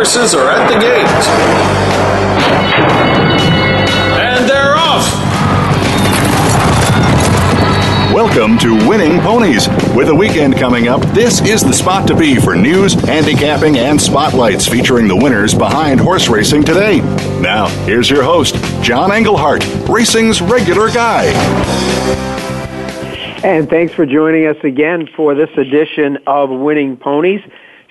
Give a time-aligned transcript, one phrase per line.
[0.00, 1.04] horses are at the gate.
[4.16, 5.04] And they're off!
[8.14, 9.68] Welcome to Winning Ponies.
[9.94, 14.00] With a weekend coming up, this is the spot to be for news, handicapping, and
[14.00, 17.00] spotlights featuring the winners behind horse racing today.
[17.38, 21.26] Now, here's your host, John Englehart, racing's regular guy.
[23.44, 27.42] And thanks for joining us again for this edition of Winning Ponies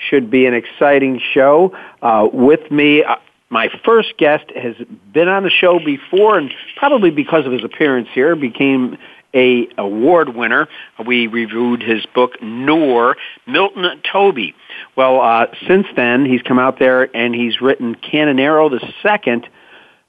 [0.10, 1.76] should be an exciting show.
[2.02, 3.16] Uh, with me, uh,
[3.50, 4.76] my first guest has
[5.12, 8.98] been on the show before, and probably because of his appearance here, became
[9.34, 10.68] a award winner.
[11.06, 13.16] We reviewed his book Noor,
[13.48, 14.56] Milton Toby.
[14.96, 19.48] Well, uh, since then, he's come out there and he's written Canonero the Second,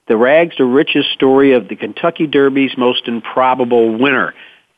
[0.07, 4.33] the rags to riches story of the Kentucky Derby's most improbable winner.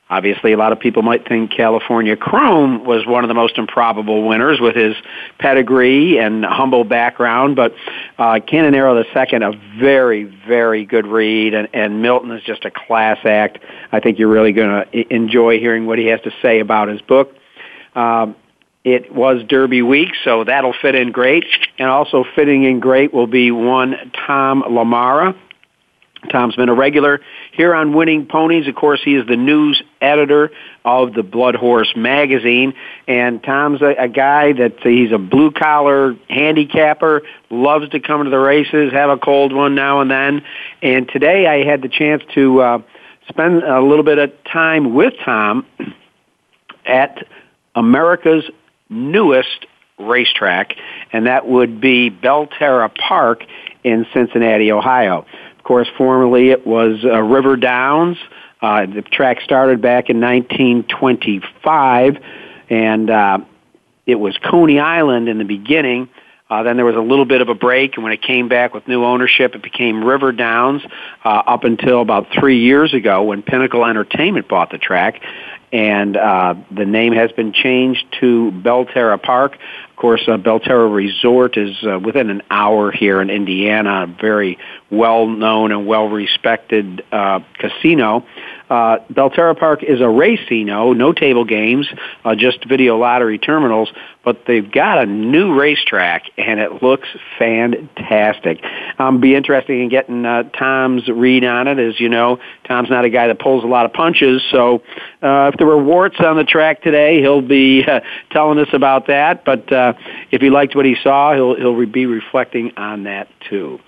[0.09, 4.27] Obviously, a lot of people might think California Chrome was one of the most improbable
[4.27, 4.95] winners with his
[5.39, 7.73] pedigree and humble background, but
[8.19, 13.17] uh, Canonero II, a very, very good read, and, and Milton is just a class
[13.25, 13.59] act.
[13.91, 17.01] I think you're really going to enjoy hearing what he has to say about his
[17.01, 17.33] book.
[17.95, 18.35] Um,
[18.83, 21.45] it was Derby week, so that'll fit in great.
[21.79, 23.95] And also fitting in great will be one
[24.27, 25.37] Tom LaMarra.
[26.31, 27.19] Tom's been a regular
[27.53, 28.67] here on Winning Ponies.
[28.67, 30.51] Of course, he is the news editor
[30.83, 32.73] of the Blood Horse magazine,
[33.07, 38.29] and Tom's a, a guy that he's a blue collar handicapper, loves to come to
[38.29, 40.43] the races, have a cold one now and then.
[40.81, 42.81] And today I had the chance to uh,
[43.29, 45.65] spend a little bit of time with Tom
[46.85, 47.25] at
[47.75, 48.43] America's
[48.89, 49.67] newest
[49.99, 50.75] racetrack,
[51.11, 53.43] and that would be Belterra Park
[53.83, 55.25] in Cincinnati, Ohio.
[55.63, 58.17] Of course, formerly it was uh, River Downs.
[58.61, 62.17] Uh, the track started back in 1925,
[62.69, 63.37] and uh,
[64.05, 66.09] it was Coney Island in the beginning.
[66.49, 68.73] Uh, then there was a little bit of a break, and when it came back
[68.73, 70.81] with new ownership, it became River Downs
[71.23, 75.21] uh, up until about three years ago when Pinnacle Entertainment bought the track.
[75.73, 79.57] And uh, the name has been changed to Belterra Park
[79.89, 84.59] Of course, uh, Belterra Resort is uh, within an hour here in Indiana, a very
[84.91, 88.23] well known and well respected uh, casino.
[88.73, 91.87] Uh, Belterra Park is a racino, no table games,
[92.25, 93.91] uh, just video lottery terminals,
[94.25, 97.07] but they've got a new racetrack and it looks
[97.37, 98.63] fantastic.
[98.97, 101.77] Um, be interesting in getting uh, Tom's read on it.
[101.77, 104.81] As you know, Tom's not a guy that pulls a lot of punches, so
[105.21, 107.99] uh, if there were warts on the track today, he'll be uh,
[108.31, 109.45] telling us about that.
[109.45, 109.93] But uh,
[110.31, 113.79] if he liked what he saw, he'll he'll be reflecting on that too.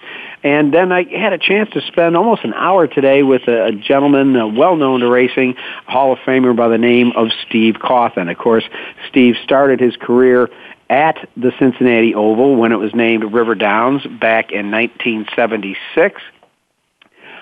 [0.46, 3.72] And then I had a chance to spend almost an hour today with a, a
[3.72, 5.56] gentleman uh, well known to racing,
[5.88, 8.30] Hall of Famer by the name of Steve Cauthen.
[8.30, 8.64] Of course,
[9.10, 10.48] Steve started his career
[10.88, 16.22] at the Cincinnati Oval when it was named River Downs back in 1976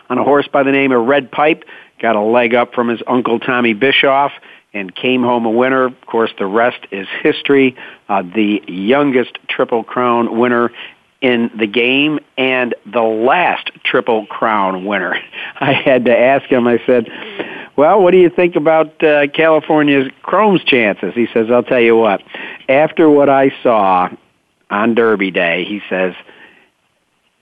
[0.10, 1.66] on a horse by the name of Red Pipe.
[2.00, 4.32] Got a leg up from his uncle Tommy Bischoff
[4.74, 5.88] and came home a winner.
[5.88, 7.76] Of course, the rest is history.
[8.08, 10.72] Uh, the youngest Triple Crown winner
[11.24, 15.18] in the game and the last Triple Crown winner.
[15.60, 17.08] I had to ask him, I said,
[17.78, 21.14] well, what do you think about uh, California's Chrome's chances?
[21.16, 22.22] He says, I'll tell you what,
[22.70, 24.10] after what I saw
[24.70, 26.14] on Derby Day, he says,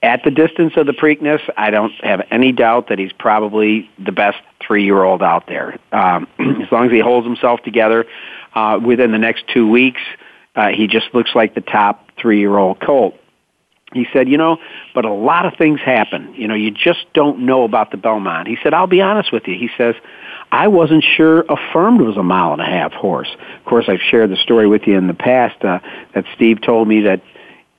[0.03, 4.11] at the distance of the Preakness, I don't have any doubt that he's probably the
[4.11, 5.79] best three-year-old out there.
[5.91, 8.05] Um, as long as he holds himself together
[8.53, 10.01] uh, within the next two weeks,
[10.55, 13.15] uh, he just looks like the top three-year-old colt
[13.93, 14.57] he said, you know,
[14.93, 16.33] but a lot of things happen.
[16.35, 18.47] You know, you just don't know about the Belmont.
[18.47, 19.55] He said, I'll be honest with you.
[19.55, 19.95] He says,
[20.51, 23.29] I wasn't sure Affirmed was a mile and a half horse.
[23.57, 25.79] Of course, I've shared the story with you in the past uh,
[26.13, 27.21] that Steve told me that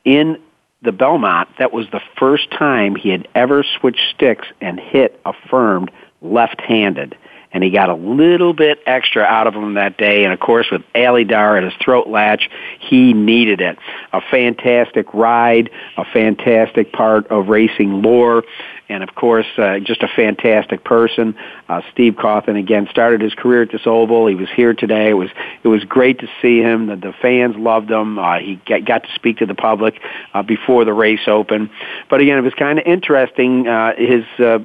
[0.04, 0.38] in
[0.82, 5.90] the Belmont, that was the first time he had ever switched sticks and hit Affirmed
[6.20, 7.16] left-handed
[7.52, 10.24] and he got a little bit extra out of him that day.
[10.24, 12.48] And of course, with Alydar at his throat latch,
[12.80, 13.78] he needed it.
[14.12, 18.44] A fantastic ride, a fantastic part of racing lore,
[18.88, 21.34] and of course, uh, just a fantastic person.
[21.68, 24.26] Uh, Steve Cauthen again started his career at this oval.
[24.26, 25.10] He was here today.
[25.10, 25.30] It was
[25.62, 26.86] it was great to see him.
[26.86, 28.18] The, the fans loved him.
[28.18, 30.00] Uh, he get, got to speak to the public
[30.34, 31.70] uh, before the race opened.
[32.10, 33.66] But again, it was kind of interesting.
[33.66, 34.58] Uh, his uh,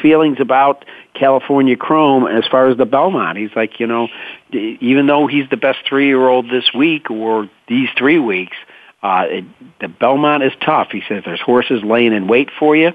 [0.00, 0.84] feelings about
[1.14, 3.38] California Chrome as far as the Belmont.
[3.38, 4.08] He's like, you know,
[4.52, 8.56] even though he's the best three year old this week or these three weeks,
[9.02, 9.44] uh, it,
[9.80, 10.88] the Belmont is tough.
[10.90, 12.92] He says there's horses laying in wait for you.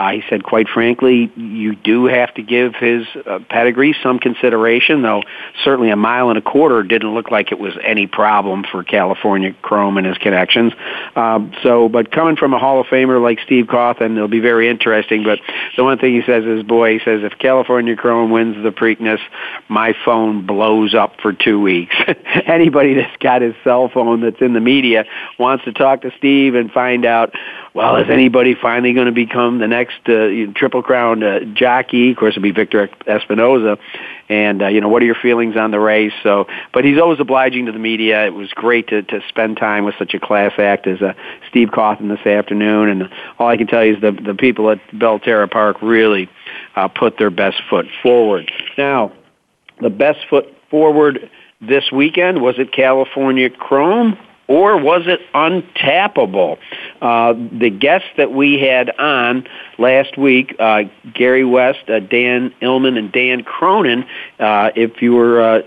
[0.00, 5.02] Uh, he said, quite frankly, you do have to give his uh, pedigree some consideration,
[5.02, 5.22] though
[5.62, 9.54] certainly a mile and a quarter didn't look like it was any problem for California
[9.60, 10.72] Chrome and his connections.
[11.16, 14.70] Um, so, but coming from a Hall of Famer like Steve Cauthen, it'll be very
[14.70, 15.22] interesting.
[15.22, 15.38] But
[15.76, 19.20] the one thing he says is, boy, he says if California Chrome wins the Preakness,
[19.68, 21.94] my phone blows up for two weeks.
[22.46, 25.04] Anybody that's got his cell phone that's in the media
[25.38, 27.34] wants to talk to Steve and find out
[27.72, 32.10] well, is anybody finally going to become the next uh, Triple Crown uh, jockey?
[32.10, 33.78] Of course, it'll be Victor Espinoza.
[34.28, 36.12] And uh, you know, what are your feelings on the race?
[36.22, 38.26] So, but he's always obliging to the media.
[38.26, 41.12] It was great to to spend time with such a class act as uh,
[41.48, 42.88] Steve Cauthen this afternoon.
[42.88, 43.08] And
[43.38, 46.28] all I can tell you is the the people at Belterra Park really
[46.74, 48.50] uh, put their best foot forward.
[48.78, 49.12] Now,
[49.80, 51.30] the best foot forward
[51.60, 54.18] this weekend was it California Chrome
[54.50, 56.58] or was it Untapable?
[57.00, 59.46] Uh, the guests that we had on
[59.78, 60.82] last week, uh,
[61.14, 64.04] Gary West, uh, Dan Illman, and Dan Cronin,
[64.40, 65.62] uh, if you were uh,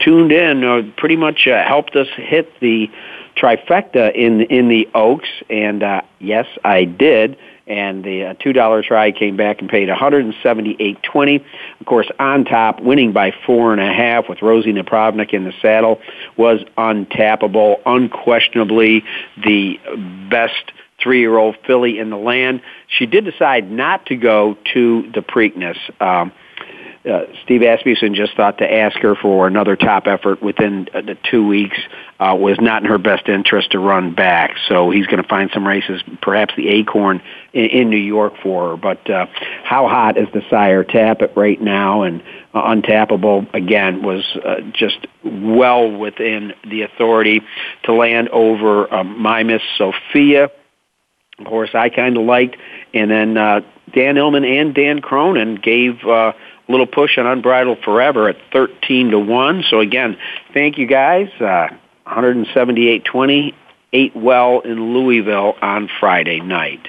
[0.00, 2.90] tuned in, uh, pretty much helped us hit the
[3.38, 5.82] trifecta in in the Oaks, and
[6.20, 10.24] yes, I did and the uh, two dollar try came back and paid one hundred
[10.24, 11.44] and seventy eight twenty.
[11.80, 15.52] Of course, on top, winning by four and a half with Rosie Napravnik in the
[15.60, 16.00] saddle
[16.36, 19.04] was Untapable, unquestionably
[19.44, 19.78] the
[20.30, 20.72] best
[21.02, 22.62] three year old filly in the land.
[22.88, 25.78] She did decide not to go to the Preakness.
[26.00, 26.32] Um,
[27.06, 31.16] uh, Steve Asmussen just thought to ask her for another top effort within uh, the
[31.30, 31.78] two weeks
[32.18, 34.56] uh, was not in her best interest to run back.
[34.68, 37.22] So he's going to find some races, perhaps the Acorn
[37.52, 38.76] in, in New York for her.
[38.76, 39.26] But uh,
[39.64, 42.02] how hot is the sire tap Tapit right now?
[42.02, 42.22] And
[42.54, 47.42] uh, Untapable again was uh, just well within the authority
[47.84, 50.50] to land over uh, my Miss Sophia.
[51.38, 52.56] Of course, I kind of liked,
[52.94, 53.60] and then uh,
[53.92, 56.02] Dan Illman and Dan Cronin gave.
[56.04, 56.32] Uh,
[56.68, 59.64] little push on Unbridled Forever at 13 to 1.
[59.70, 60.16] So again,
[60.52, 61.28] thank you guys.
[61.40, 61.68] Uh,
[62.06, 63.54] 178.20,
[63.92, 66.88] eight well in Louisville on Friday night.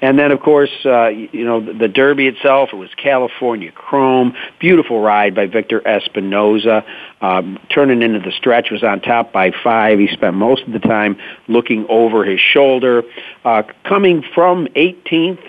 [0.00, 4.34] And then, of course, uh, you know, the, Derby itself, it was California Chrome.
[4.58, 6.84] Beautiful ride by Victor Espinoza.
[7.20, 9.98] Um, turning into the stretch was on top by five.
[9.98, 11.16] He spent most of the time
[11.48, 13.02] looking over his shoulder.
[13.44, 15.40] Uh, coming from 18th,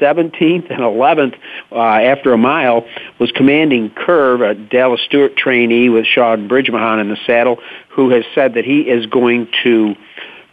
[0.00, 1.36] 17th, and 11th
[1.72, 2.86] uh, after a mile
[3.18, 7.58] was Commanding Curve, a Dallas Stewart trainee with Shaun Bridgmohan in the saddle,
[7.88, 9.94] who has said that he is going to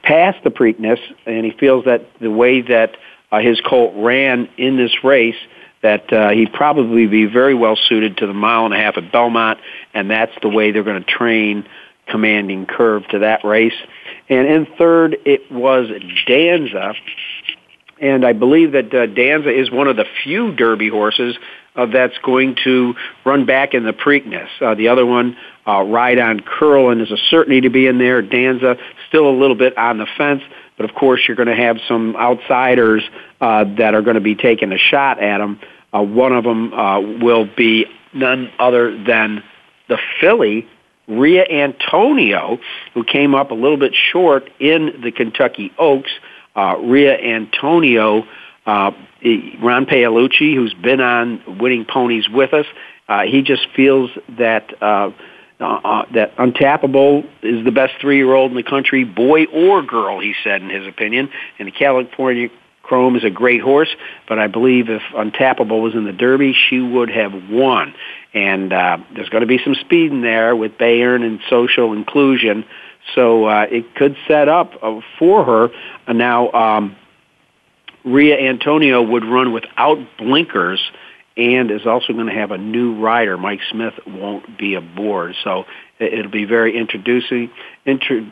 [0.04, 2.98] pass the Preakness, and he feels that the way that
[3.32, 5.36] uh, his colt ran in this race
[5.82, 9.12] that uh, he'd probably be very well suited to the mile and a half at
[9.12, 9.60] Belmont,
[9.94, 11.66] and that's the way they're going to train
[12.08, 13.74] commanding curve to that race.
[14.30, 15.88] And in third, it was
[16.28, 16.94] Danza,
[18.00, 21.38] and I believe that uh, Danza is one of the few Derby horses
[21.76, 22.96] uh, that's going to
[23.26, 24.50] run back in the Preakness.
[24.60, 25.38] Uh, the other one,
[25.68, 28.22] uh, Ride On Curlin is a certainty to be in there.
[28.22, 28.76] Danza
[29.08, 30.42] still a little bit on the fence,
[30.82, 33.04] but of course, you're going to have some outsiders
[33.40, 35.60] uh, that are going to be taking a shot at him.
[35.94, 39.44] Uh, one of them uh, will be none other than
[39.90, 40.68] the filly,
[41.08, 42.58] Ria Antonia,
[42.96, 46.10] who came up a little bit short in the Kentucky Oaks.
[46.56, 48.22] Uh, Ria Antonia,
[48.66, 48.92] uh,
[49.62, 52.66] Ron Paolucci, who's been on winning ponies with us,
[53.08, 55.12] uh, he just feels that uh,
[55.62, 60.34] uh, uh, that Untapable is the best three-year-old in the country, boy or girl, he
[60.44, 61.30] said in his opinion.
[61.60, 62.50] And the California
[62.84, 63.96] Chrome is a great horse,
[64.28, 67.94] but I believe if Untapable was in the Derby, she would have won.
[68.34, 72.66] And uh, there's going to be some speed in there with Bayern and social inclusion,
[73.16, 75.70] so uh, it could set up uh, for her.
[76.08, 76.96] Uh, now, um,
[78.04, 80.82] Ria Antonia would run without blinkers
[81.38, 83.38] and is also going to have a new rider.
[83.38, 85.66] Mike Smith won't be aboard, so
[86.00, 87.52] it'll be very introducing,
[87.86, 88.30] inter,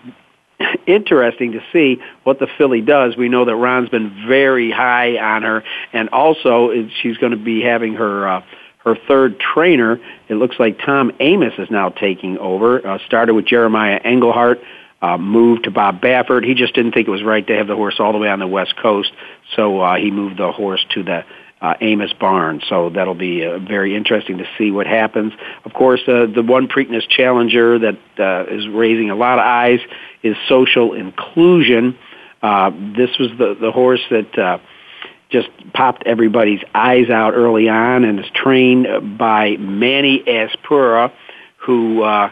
[0.88, 3.15] interesting to see what the filly does.
[3.15, 5.63] We know that Ron's been very high on her,
[5.94, 8.27] and also she's going to be having her.
[8.27, 8.41] Uh,
[8.86, 12.88] her third trainer, it looks like Tom Amoss is now taking over.
[12.88, 14.62] Uh, started with Jeremiah Englehart,
[15.01, 16.46] uh, moved to Bob Baffert.
[16.46, 18.39] He just didn't think it was right to have the horse all the way on
[18.39, 19.12] the West Coast,
[19.56, 21.25] so uh, he moved the horse to the
[21.62, 22.63] uh, Amoss Barnes.
[22.70, 25.34] So that'll be uh, very interesting to see what happens.
[25.66, 29.80] Of course, uh, the one Preakness challenger that uh, is raising a lot of eyes
[30.24, 31.98] is social inclusion.
[32.42, 34.58] Uh, this was the, the horse that uh,
[35.30, 41.12] just popped everybody's eyes out early on and is trained by Manny Azpurua,
[41.58, 42.32] who uh,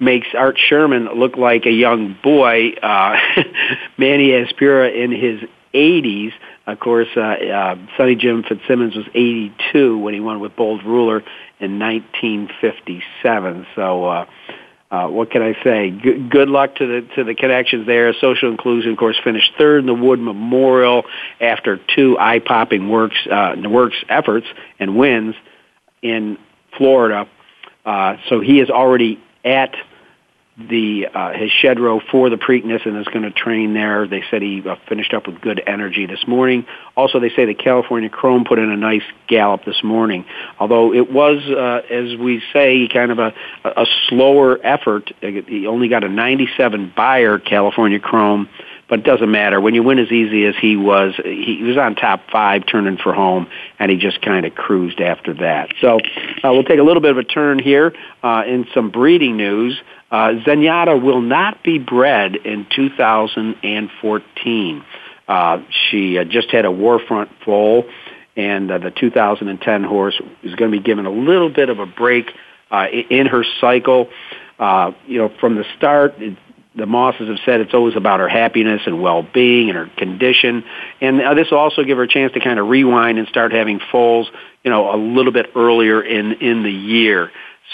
[0.00, 2.70] makes Art Sherman look like a young boy.
[2.82, 3.16] Uh,
[3.98, 6.32] Manny Azpurua in his 80s
[6.66, 11.22] of course, uh, uh, Sunny Jim Fitzsimmons was 82 when he won with Bold Ruler
[11.60, 13.66] in 1957.
[13.74, 14.26] So uh,
[14.90, 15.90] uh, what can I say?
[15.90, 18.14] G- good luck to the to the connections there.
[18.14, 21.02] Social Inclusion, of course, finished third in the Wood Memorial
[21.40, 24.46] after two eye-popping works uh, works efforts
[24.78, 25.34] and wins
[26.00, 26.38] in
[26.78, 27.28] Florida.
[27.84, 29.74] Uh, so he is already at
[30.56, 34.06] the uh, his shed row for the Preakness and is going to train there.
[34.06, 36.64] They said he uh, finished up with good energy this morning.
[36.96, 40.24] Also, they say the California Chrome put in a nice gallop this morning.
[40.60, 43.34] Although it was, uh, as we say, kind of a,
[43.64, 45.12] a slower effort.
[45.20, 48.48] He only got a 97 Beyer California Chrome
[48.88, 49.60] but it doesn't matter.
[49.60, 53.14] When you win as easy as he was, he was on top five turning for
[53.14, 53.48] home,
[53.78, 55.74] and he just kind of cruised after that.
[55.80, 59.36] So uh, we'll take a little bit of a turn here uh, in some breeding
[59.36, 59.78] news.
[60.10, 64.84] Uh, Zenyatta will not be bred in 2014.
[65.26, 67.84] Uh, she uh, just had a Warfront foal,
[68.36, 71.86] and uh, the 2010 horse is going to be given a little bit of a
[71.86, 72.30] break
[72.70, 74.10] uh, in her cycle.
[74.58, 76.14] Uh, you know, from the start,
[76.76, 80.64] the Mosses have said it's always about her happiness and well-being and her condition,
[81.00, 83.52] and uh, this will also give her a chance to kind of rewind and start
[83.52, 84.28] having foals,
[84.62, 87.30] you know, a little bit earlier in in the year.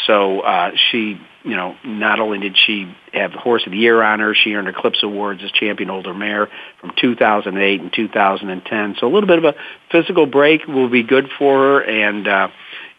[0.06, 4.20] So uh, she you know, not only did she have Horse of the Year on
[4.20, 6.48] her, she earned Eclipse Awards as Champion Older Mare
[6.80, 8.96] from 2008 and 2010.
[9.00, 9.54] So a little bit of a
[9.90, 12.48] physical break will be good for her, and uh,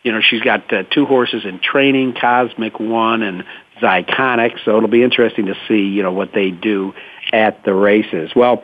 [0.04, 3.44] you know, she's got uh, two horses in training, Cozmic One and
[3.82, 4.64] Ziconic.
[4.64, 6.94] So it'll be interesting to see, you know, what they do
[7.34, 8.32] at the races.
[8.36, 8.64] Well.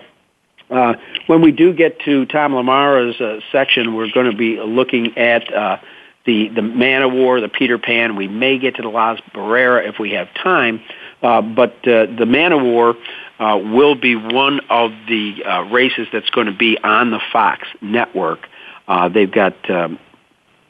[0.70, 0.96] Uh,
[1.28, 5.54] when we do get to Tom LaMarra's uh, section, we're going to be looking at
[5.54, 5.78] uh,
[6.26, 8.18] the the Man o' War, the Peter Pan.
[8.18, 10.82] We may get to the Laz Barrera if we have time,
[11.24, 12.96] uh, but uh, the Man o' War
[13.40, 17.68] uh, will be one of the uh, races that's going to be on the Fox
[17.82, 18.48] network.
[18.88, 19.98] Uh, they've got um,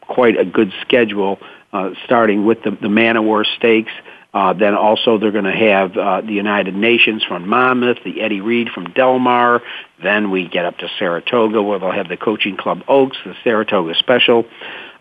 [0.01, 1.39] quite a good schedule,
[1.73, 3.91] uh, starting with the, the Man o' War Stakes.
[4.33, 8.41] Uh, then also they're going to have uh, the United Nations from Monmouth, the Eddie
[8.41, 9.61] Read from Delmar.
[10.03, 13.95] Then we get up to Saratoga where they'll have the Coaching Club Oaks, the Saratoga
[13.95, 14.45] Special.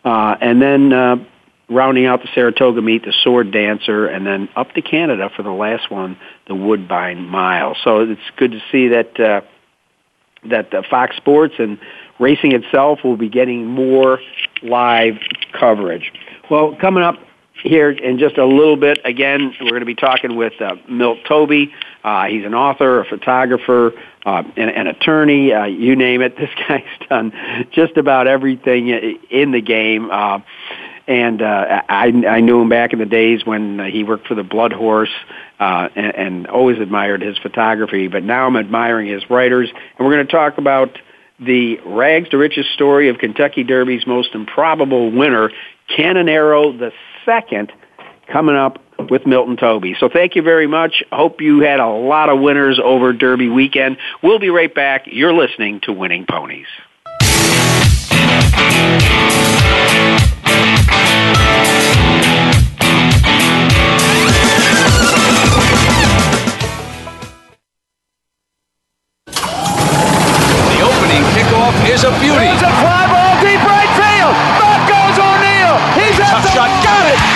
[0.05, 1.17] Uh, and then uh,
[1.69, 5.51] rounding out the Saratoga meet, the Sword Dancer, and then up to Canada for the
[5.51, 6.17] last one,
[6.47, 7.77] the Woodbine Mile.
[7.83, 9.41] So it's good to see that uh,
[10.49, 11.79] that uh, Fox Sports and
[12.21, 14.21] racing itself will be getting more
[14.63, 15.15] live
[15.53, 16.13] coverage.
[16.49, 17.17] Well, coming up
[17.63, 21.19] here in just a little bit, again, we're going to be talking with uh, Milt
[21.27, 21.73] Toby.
[22.05, 23.93] Uh, he's an author, a photographer,
[24.25, 26.37] uh, an, an attorney, uh, you name it.
[26.47, 27.33] This guy's done
[27.73, 30.11] just about everything in the game.
[30.11, 30.41] Uh,
[31.09, 34.43] and uh, I, I knew him back in the days when he worked for the
[34.43, 35.13] Blood Horse,
[35.59, 38.09] uh, and, and always admired his photography.
[38.09, 40.99] But now I'm admiring his writers, and we're going to talk about
[41.39, 45.51] the rags to riches story of Kentucky Derby's most improbable winner,
[45.97, 46.93] Canonero the
[47.27, 47.73] Second,
[48.33, 48.79] coming up
[49.11, 49.97] with Milton Toby.
[49.99, 51.03] So thank you very much.
[51.11, 53.99] Hope you had a lot of winners over Derby weekend.
[54.23, 55.03] We'll be right back.
[55.07, 56.69] You're listening to Winning Ponies.
[69.27, 72.39] The opening kickoff is a beauty.
[72.39, 74.35] There's a fly ball deep right field.
[74.63, 75.75] Back goes O'Neill.
[75.99, 76.76] He's at Tough the shot.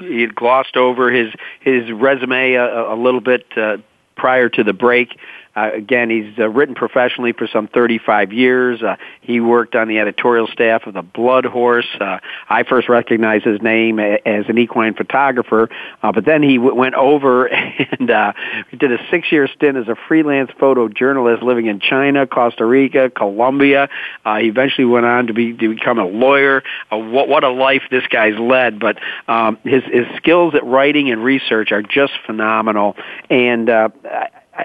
[0.00, 3.78] he had glossed over his his resume a, a little bit uh,
[4.16, 5.18] prior to the break.
[5.58, 8.80] Uh, again, he's uh, written professionally for some 35 years.
[8.80, 11.88] Uh, he worked on the editorial staff of the Blood Horse.
[12.00, 15.68] Uh, I first recognized his name as an equine photographer,
[16.02, 17.46] uh, but then he w- went over
[17.98, 18.32] and uh,
[18.76, 23.88] did a six-year stint as a freelance photojournalist living in China, Costa Rica, Colombia.
[24.24, 26.62] Uh, he eventually went on to be to become a lawyer.
[26.92, 28.78] Uh, what what a life this guy's led!
[28.78, 32.96] But um, his his skills at writing and research are just phenomenal,
[33.28, 33.88] and uh,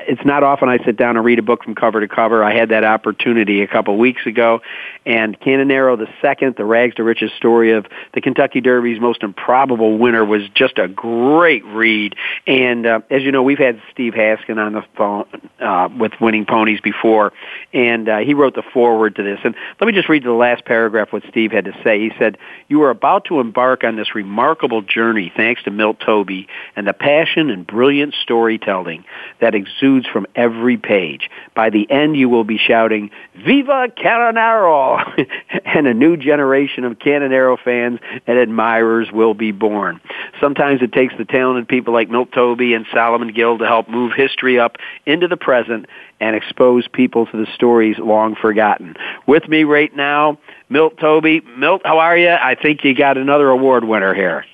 [0.08, 2.44] it's not often I sit down and read a book from cover to cover.
[2.44, 4.62] I had that opportunity a couple weeks ago,
[5.06, 9.98] and Canonero the second, the rags to riches story of the Kentucky Derby's most improbable
[9.98, 12.16] winner, was just a great read.
[12.48, 15.26] And uh, as you know, we've had Steve Haskin on the phone
[15.60, 17.34] uh, with Winning Ponies before,
[17.74, 19.40] and uh, he wrote the foreword to this.
[19.44, 22.00] And let me just read the last paragraph what Steve had to say.
[22.00, 26.48] He said, "You are about to embark on this remarkable journey, thanks to Milt Toby
[26.76, 29.06] and the passion and brilliant storytelling
[29.40, 31.30] that." Ex- exudes from every page.
[31.56, 33.12] By the end, you will be shouting,
[33.46, 35.26] Viva Canonero!
[35.66, 40.00] and a new generation of Canonero fans and admirers will be born.
[40.40, 44.14] Sometimes it takes the talented people like Milt Toby and Solomon Gill to help move
[44.16, 45.88] history up into the present
[46.20, 48.96] and expose people to the stories long forgotten.
[49.28, 50.38] With me right now,
[50.70, 51.42] Milt Toby.
[51.58, 52.30] Milt, how are you?
[52.30, 54.46] I think you got another award winner here.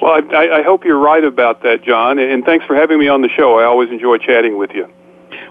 [0.00, 3.22] Well, I, I hope you're right about that, John, and thanks for having me on
[3.22, 3.58] the show.
[3.58, 4.88] I always enjoy chatting with you.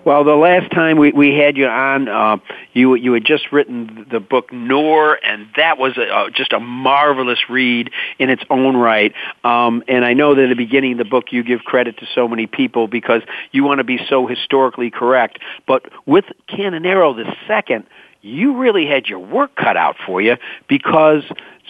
[0.03, 2.37] Well, the last time we, we had you on, uh,
[2.73, 6.59] you you had just written the book Noor, and that was a, uh, just a
[6.59, 9.13] marvelous read in its own right.
[9.43, 12.07] Um, and I know that at the beginning of the book, you give credit to
[12.15, 15.37] so many people because you want to be so historically correct.
[15.67, 17.85] But with Canonero the second,
[18.21, 21.23] you really had your work cut out for you because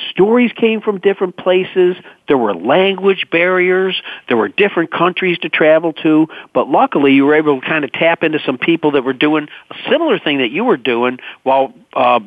[0.09, 1.95] stories came from different places.
[2.27, 4.01] There were language barriers.
[4.27, 6.27] There were different countries to travel to.
[6.53, 9.47] But luckily, you were able to kind of tap into some people that were doing
[9.69, 12.19] a similar thing that you were doing while uh,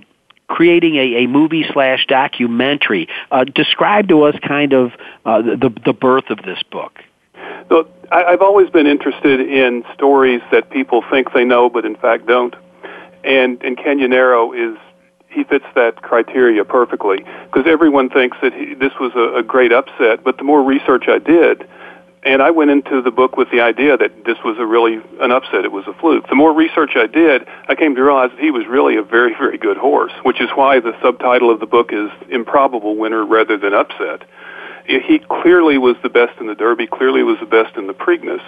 [0.46, 3.08] creating a, a movie slash documentary.
[3.30, 4.92] Uh, describe to us kind of
[5.24, 7.00] uh, the, the birth of this book.
[7.68, 12.26] So I've always been interested in stories that people think they know, but in fact
[12.26, 12.54] don't
[13.24, 14.78] and and Canonero is
[15.34, 19.72] he fits that criteria perfectly because everyone thinks that he, this was a, a great
[19.72, 20.22] upset.
[20.24, 21.68] But the more research I did,
[22.22, 25.32] and I went into the book with the idea that this was a really an
[25.32, 25.64] upset.
[25.64, 26.28] It was a fluke.
[26.28, 29.34] The more research I did, I came to realize that he was really a very
[29.38, 33.58] very good horse, which is why the subtitle of the book is "Improbable Winner" rather
[33.58, 34.22] than "Upset."
[34.86, 36.86] He clearly was the best in the Derby.
[36.86, 38.42] Clearly was the best in the Preakness,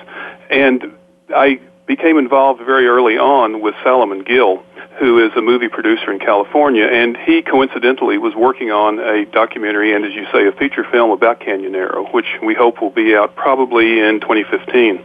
[0.50, 0.92] and
[1.34, 4.62] I became involved very early on with Salomon Gill,
[4.98, 9.94] who is a movie producer in California, and he coincidentally was working on a documentary
[9.94, 13.36] and, as you say, a feature film about Canonero, which we hope will be out
[13.36, 15.04] probably in 2015.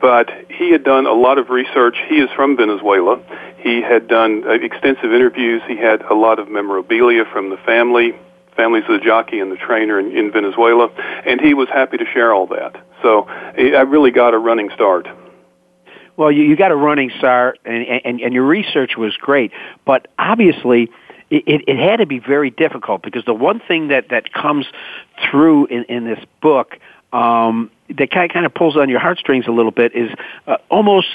[0.00, 1.96] But he had done a lot of research.
[2.08, 3.20] He is from Venezuela.
[3.58, 5.62] He had done uh, extensive interviews.
[5.66, 8.12] He had a lot of memorabilia from the family,
[8.56, 10.88] families of the jockey and the trainer in, in Venezuela,
[11.26, 12.76] and he was happy to share all that.
[13.02, 15.06] So I really got a running start.
[16.16, 19.52] Well, you, you got a running start, and, and, and your research was great,
[19.84, 20.90] but obviously
[21.30, 24.66] it, it had to be very difficult because the one thing that, that comes
[25.28, 26.78] through in, in this book
[27.12, 30.10] um, that kind of, kind of pulls on your heartstrings a little bit is
[30.46, 31.08] uh, almost,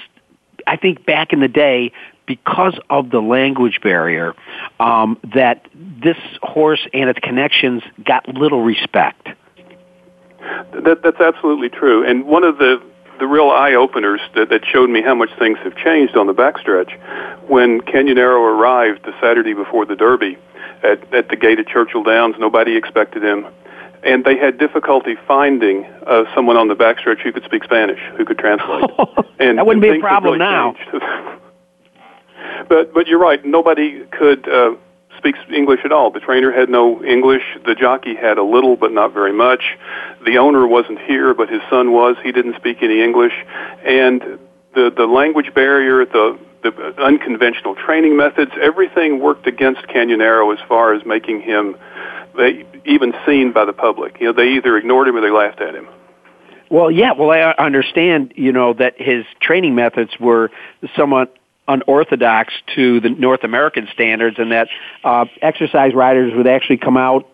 [0.68, 1.92] I think, back in the day,
[2.28, 4.34] because of the language barrier,
[4.80, 9.28] um, that this horse and its connections got little respect.
[10.40, 12.06] That, that's absolutely true.
[12.08, 12.82] And one of the
[13.22, 16.34] the real eye openers that, that showed me how much things have changed on the
[16.34, 16.92] backstretch.
[17.48, 20.40] When Canonero arrived the Saturday before the Derby
[20.82, 23.46] at, at the gate at Churchill Downs, nobody expected him.
[24.02, 28.26] And they had difficulty finding uh, someone on the backstretch who could speak Spanish, who
[28.26, 28.90] could translate.
[29.40, 30.76] and that wouldn't and be a problem really now.
[32.68, 33.46] but but you're right.
[33.46, 34.74] Nobody could uh,
[35.22, 36.10] speaks English at all.
[36.10, 37.44] The trainer had no English.
[37.66, 39.78] The jockey had a little, but not very much.
[40.26, 42.16] The owner wasn't here, but his son was.
[42.24, 43.34] He didn't speak any English,
[43.86, 44.40] and
[44.74, 46.72] the the language barrier, the the
[47.04, 51.76] unconventional training methods, everything worked against Canonero as far as making him
[52.38, 54.18] they even seen by the public.
[54.20, 55.88] You know, they either ignored him or they laughed at him.
[56.70, 57.12] Well, yeah.
[57.12, 60.52] Well, I understand, you know, that his training methods were
[60.96, 61.36] somewhat
[61.72, 64.68] unorthodox to the North American standards, and that
[65.04, 67.28] uh, exercise riders would actually come out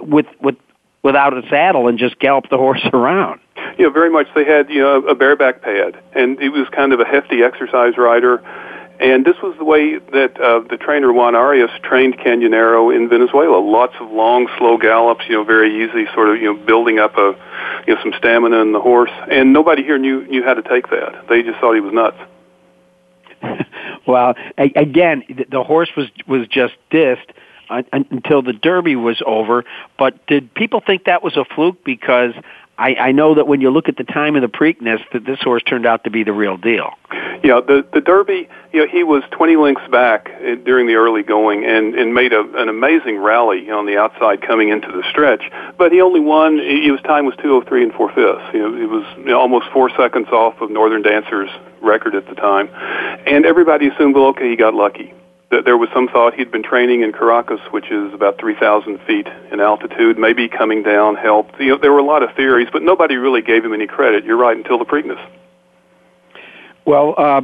[0.00, 0.56] with with
[1.02, 3.40] without a saddle and just gallop the horse around.
[3.78, 4.26] You know, very much.
[4.34, 7.96] They had you know a bareback pad, and it was kind of a hefty exercise
[7.96, 8.42] rider.
[9.00, 13.58] And this was the way that uh, the trainer Juan Arias trained Canonero in Venezuela.
[13.58, 17.16] Lots of long, slow gallops, you know, very easy, sort of, you know, building up
[17.16, 17.36] a,
[17.86, 19.12] you know, some stamina in the horse.
[19.30, 21.28] And nobody here knew knew how to take that.
[21.28, 22.18] They just thought he was nuts.
[24.06, 27.30] well, again, the horse was was just dissed
[27.70, 29.64] until the Derby was over.
[29.98, 31.84] But did people think that was a fluke?
[31.84, 32.32] Because
[32.78, 35.40] I, I know that when you look at the time of the Preakness, that this
[35.40, 36.94] horse turned out to be the real deal.
[37.42, 41.22] Yeah, the the Derby, you know, he was 20 lengths back uh, during the early
[41.22, 45.42] going and and made a, an amazing rally on the outside coming into the stretch.
[45.76, 46.58] But he only won.
[46.58, 48.54] His time was 203 and four fifths.
[48.54, 52.26] You know, it was you know, almost four seconds off of Northern Dancer's record at
[52.28, 52.68] the time,
[53.26, 55.12] and everybody assumed, well, okay, he got lucky
[55.50, 59.26] That there was some thought he'd been training in Caracas, which is about 3,000 feet
[59.52, 60.18] in altitude.
[60.18, 61.58] Maybe coming down helped.
[61.60, 64.24] You know, there were a lot of theories, but nobody really gave him any credit.
[64.24, 65.24] You're right, until the Preakness.
[66.84, 67.42] Well, uh,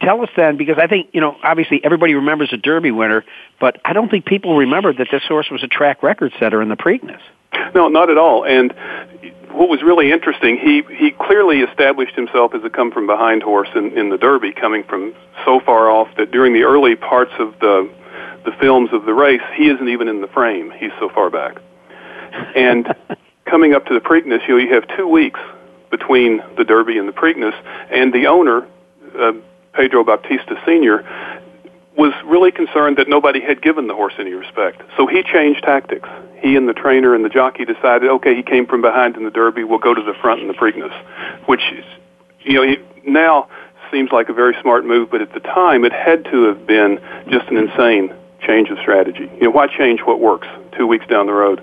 [0.00, 3.24] tell us then, because I think, you know, obviously everybody remembers a Derby winner,
[3.60, 6.68] but I don't think people remember that this horse was a track record setter in
[6.68, 7.20] the Preakness.
[7.74, 8.44] No, not at all.
[8.44, 8.74] And
[9.50, 13.68] what was really interesting, he he clearly established himself as a come from behind horse
[13.74, 15.14] in, in the Derby, coming from
[15.44, 17.88] so far off that during the early parts of the
[18.44, 20.72] the films of the race, he isn't even in the frame.
[20.78, 21.56] He's so far back.
[22.54, 22.94] And
[23.46, 25.40] coming up to the Preakness, you know, you have two weeks
[25.90, 27.54] between the Derby and the Preakness,
[27.90, 28.66] and the owner,
[29.18, 29.32] uh,
[29.72, 31.04] Pedro Baptista Sr.,
[31.96, 34.82] was really concerned that nobody had given the horse any respect.
[34.96, 36.08] So he changed tactics.
[36.42, 39.30] He and the trainer and the jockey decided, okay, he came from behind in the
[39.30, 40.92] Derby, we'll go to the front in the Preakness,
[41.46, 41.62] which,
[42.40, 42.78] you know, he,
[43.08, 43.48] now
[43.92, 46.98] seems like a very smart move, but at the time it had to have been
[47.28, 49.30] just an insane change of strategy.
[49.36, 51.62] You know, why change what works two weeks down the road?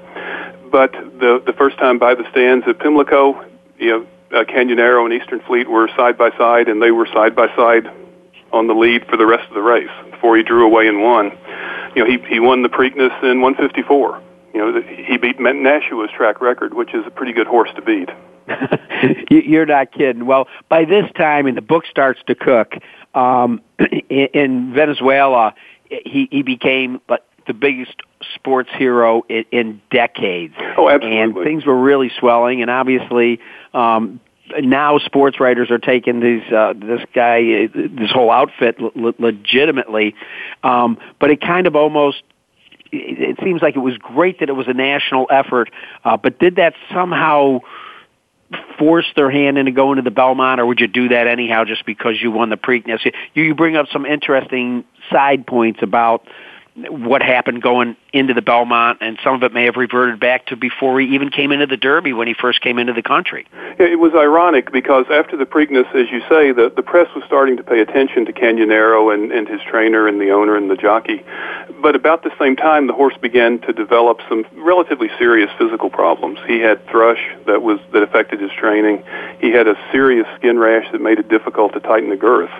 [0.71, 3.43] But the the first time by the stands at Pimlico,
[3.77, 4.07] you know,
[4.39, 7.91] uh, Canonero and Eastern Fleet were side by side, and they were side by side
[8.53, 9.89] on the lead for the rest of the race
[10.21, 11.31] before he drew away and won.
[11.95, 14.21] You know, he he won the Preakness in 154.
[14.53, 18.09] You know, he beat Nashua's track record, which is a pretty good horse to beat.
[19.31, 20.25] You're not kidding.
[20.25, 22.73] Well, by this time, and the book starts to cook
[23.15, 25.55] um, in, in Venezuela,
[25.89, 27.95] he he became but the biggest
[28.35, 30.53] sports hero in, in decades.
[30.77, 31.19] Oh, absolutely.
[31.19, 33.39] And things were really swelling, and obviously,
[33.73, 34.19] um,
[34.59, 40.15] now sports writers are taking these uh, this guy this whole outfit le- legitimately,
[40.63, 42.23] um, but it kind of almost
[42.91, 45.69] it seems like it was great that it was a national effort,
[46.03, 47.59] uh, but did that somehow
[48.77, 51.85] force their hand into going to the Belmont, or would you do that anyhow just
[51.85, 52.99] because you won the Preakness?
[53.33, 56.27] You, you bring up some interesting side points about
[56.75, 60.55] what happened going into the Belmont, and some of it may have reverted back to
[60.55, 63.45] before he even came into the Derby when he first came into the country.
[63.77, 67.57] It was ironic because after the Preakness, as you say, the, the press was starting
[67.57, 71.25] to pay attention to Canonero and, and his trainer and the owner and the jockey.
[71.81, 76.39] But about the same time, the horse began to develop some relatively serious physical problems.
[76.47, 79.03] He had thrush that was that affected his training.
[79.41, 82.51] He had a serious skin rash that made it difficult to tighten the girth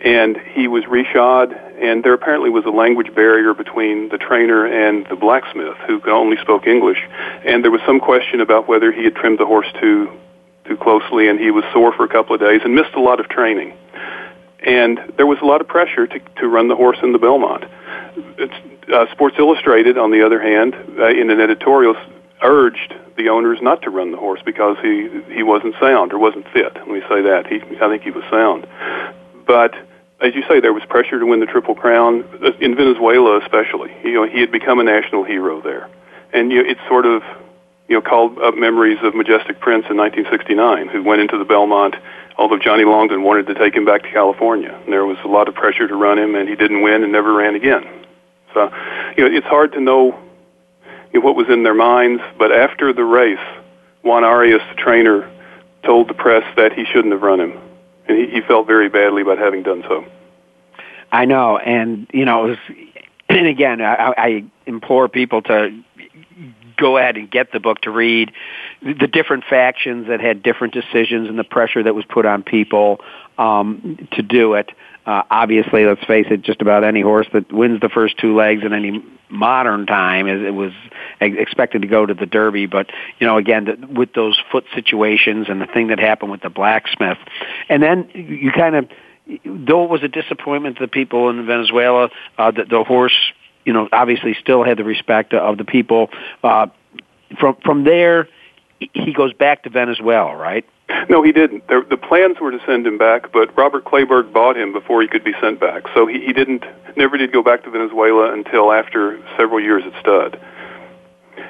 [0.00, 5.06] and he was reshod and there apparently was a language barrier between the trainer and
[5.08, 6.98] the blacksmith who only spoke English
[7.44, 10.10] and there was some question about whether he had trimmed the horse too
[10.66, 13.20] too closely and he was sore for a couple of days and missed a lot
[13.20, 13.72] of training
[14.66, 17.64] and there was a lot of pressure to to run the horse in the Belmont
[18.92, 21.94] uh, Sports Illustrated on the other hand uh, in an editorial
[22.42, 26.46] urged the owners not to run the horse because he he wasn't sound or wasn't
[26.52, 26.74] fit.
[26.74, 27.46] Let me say that.
[27.48, 28.66] He I think he was sound.
[29.46, 29.74] But
[30.20, 33.92] as you say, there was pressure to win the Triple Crown uh, in Venezuela, especially.
[34.02, 35.88] You know, he had become a national hero there,
[36.32, 37.22] and you know, it's sort of
[37.88, 41.94] you know called up memories of Majestic Prince in 1969, who went into the Belmont.
[42.38, 45.48] Although Johnny Longden wanted to take him back to California, and there was a lot
[45.48, 47.84] of pressure to run him, and he didn't win and never ran again.
[48.52, 48.70] So,
[49.16, 50.18] you know, it's hard to know,
[51.12, 52.22] you know what was in their minds.
[52.38, 53.38] But after the race,
[54.02, 55.30] Juan Arias, the trainer,
[55.82, 57.58] told the press that he shouldn't have run him
[58.08, 60.04] and he, he felt very badly about having done so.
[61.12, 62.58] I know, and you know, it was,
[63.28, 65.82] and again, I, I implore people to
[66.76, 68.32] go ahead and get the book to read
[68.82, 73.00] the different factions that had different decisions and the pressure that was put on people
[73.38, 74.70] um, to do it.
[75.06, 78.64] Uh, obviously, let's face it, just about any horse that wins the first two legs
[78.64, 80.72] in any modern time is it was
[81.20, 82.66] expected to go to the Derby.
[82.66, 82.90] But
[83.20, 86.50] you know, again, the, with those foot situations and the thing that happened with the
[86.50, 87.18] blacksmith,
[87.68, 88.88] and then you kind of,
[89.44, 93.16] though it was a disappointment to the people in Venezuela, uh, the, the horse,
[93.64, 96.10] you know, obviously still had the respect of the people.
[96.42, 96.66] Uh,
[97.38, 98.28] from from there,
[98.78, 100.64] he goes back to Venezuela, right?
[101.08, 101.66] No, he didn't.
[101.66, 105.08] The, the plans were to send him back, but Robert Kleberg bought him before he
[105.08, 105.84] could be sent back.
[105.94, 106.64] So he, he didn't,
[106.96, 110.40] never did go back to Venezuela until after several years at stud.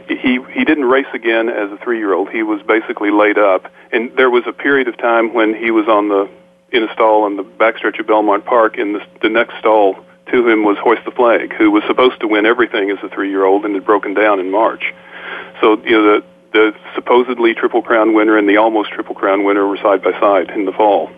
[0.09, 2.31] He he didn't race again as a three-year-old.
[2.31, 5.87] He was basically laid up, and there was a period of time when he was
[5.89, 6.29] on the
[6.71, 9.97] in a stall on the backstretch of Belmont Park, and the, the next stall
[10.33, 13.65] to him was Hoist the Flag, who was supposed to win everything as a three-year-old
[13.65, 14.93] and had broken down in March.
[15.61, 16.25] So you know the
[16.57, 20.51] the supposedly Triple Crown winner and the almost Triple Crown winner were side by side
[20.51, 21.11] in the fall.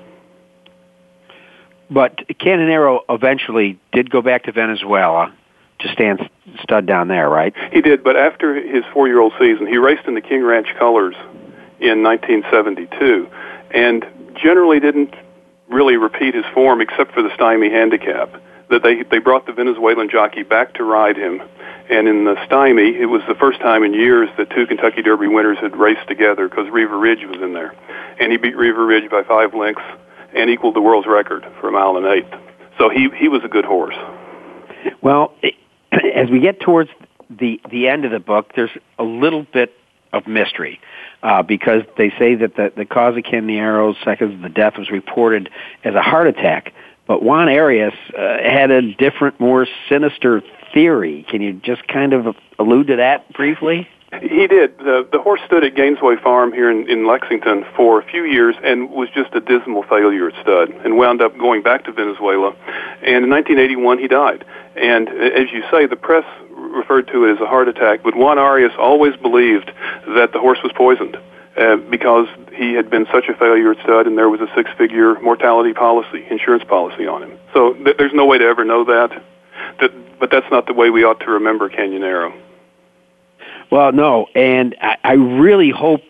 [1.90, 5.34] But Canonero eventually did go back to Venezuela
[5.80, 6.28] to stand
[6.62, 7.54] stud down there, right?
[7.72, 11.14] He did, but after his four-year-old season, he raced in the King Ranch colors
[11.80, 13.28] in 1972,
[13.70, 15.14] and generally didn't
[15.68, 18.42] really repeat his form except for the stymie handicap.
[18.70, 21.40] That they they brought the Venezuelan jockey back to ride him
[21.90, 25.26] and in the Stymie, it was the first time in years that two Kentucky Derby
[25.26, 27.74] winners had raced together because Riva Ridge was in there.
[28.20, 29.82] And he beat Riva Ridge by five lengths
[30.34, 32.34] and equaled the world's record for a mile and eighth.
[32.76, 33.96] So he, he was a good horse.
[35.00, 35.34] Well,
[35.92, 36.90] as we get towards
[37.30, 39.72] the, the end of the book, there's a little bit
[40.12, 40.80] of mystery.
[41.22, 45.50] Uh, because they say that the, the cause of Canonero's second the death was reported
[45.82, 46.72] as a heart attack.
[47.08, 50.42] But Juan Arias uh, had a different, more sinister
[50.72, 51.26] theory.
[51.28, 53.88] Can you just kind of allude to that briefly?
[54.22, 54.78] He did.
[54.78, 58.54] The, the horse stood at Gainesway Farm here in, in Lexington for a few years
[58.62, 62.54] and was just a dismal failure at stud and wound up going back to Venezuela.
[63.02, 64.44] And in 1981, he died.
[64.76, 68.38] And as you say, the press referred to it as a heart attack, but Juan
[68.38, 69.70] Arias always believed
[70.08, 71.16] that the horse was poisoned.
[71.58, 75.18] Uh, because he had been such a failure at stud and there was a six-figure
[75.20, 77.36] mortality policy, insurance policy on him.
[77.52, 79.10] So th- there's no way to ever know that.
[79.80, 79.90] that
[80.20, 82.32] but that's not the way we ought to remember Canonero.
[83.72, 86.02] Well, no, and I, I really hope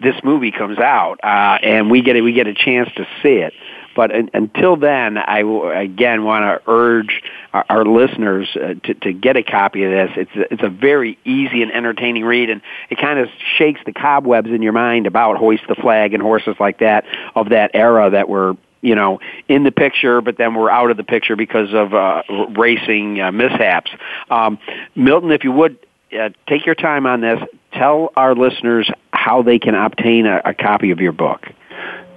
[0.00, 3.36] this movie comes out uh, and we get a, we get a chance to see
[3.38, 3.52] it.
[3.94, 5.40] But until then, I
[5.80, 10.10] again want to urge our, our listeners uh, to, to get a copy of this.
[10.16, 13.92] It's a, it's a very easy and entertaining read, and it kind of shakes the
[13.92, 17.04] cobwebs in your mind about hoist the flag and horses like that
[17.34, 20.98] of that era that were you know, in the picture, but then we're out of
[20.98, 23.90] the picture because of uh, racing uh, mishaps.
[24.28, 24.58] Um,
[24.94, 25.78] Milton, if you would
[26.12, 27.40] uh, take your time on this,
[27.72, 31.48] tell our listeners how they can obtain a, a copy of your book.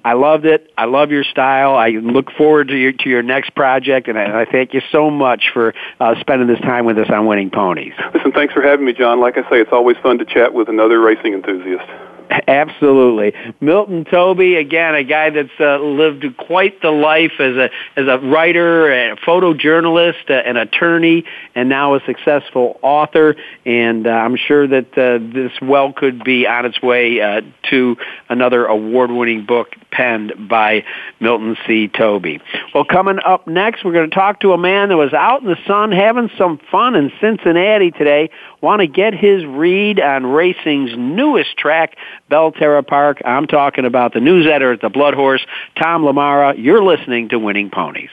[0.05, 0.71] I loved it.
[0.77, 1.77] I love your style.
[1.77, 5.11] I look forward to your to your next project, and I, I thank you so
[5.11, 7.95] much for uh, spending this time with us on Winning Ponies.
[8.15, 9.21] Listen, thanks for having me, John.
[9.21, 11.89] Like I say, it's always fun to chat with another racing enthusiast.
[12.47, 18.07] Absolutely, Milton Toby again, a guy that's uh, lived quite the life as a as
[18.07, 23.35] a writer, a photojournalist, uh, an attorney, and now a successful author.
[23.67, 27.41] And uh, I'm sure that uh, this well could be on its way uh,
[27.71, 27.97] to
[28.29, 30.85] another award-winning book penned by
[31.19, 31.89] Milton C.
[31.89, 32.41] Toby.
[32.73, 35.49] Well, coming up next, we're going to talk to a man that was out in
[35.49, 38.31] the sun having some fun in Cincinnati today.
[38.61, 41.97] Want to get his read on racing's newest track
[42.31, 43.19] Belterra Park.
[43.25, 45.45] I'm talking about the news editor at the Blood Horse,
[45.81, 46.55] Tom LaMarra.
[46.63, 48.11] You're listening to Winning Ponies.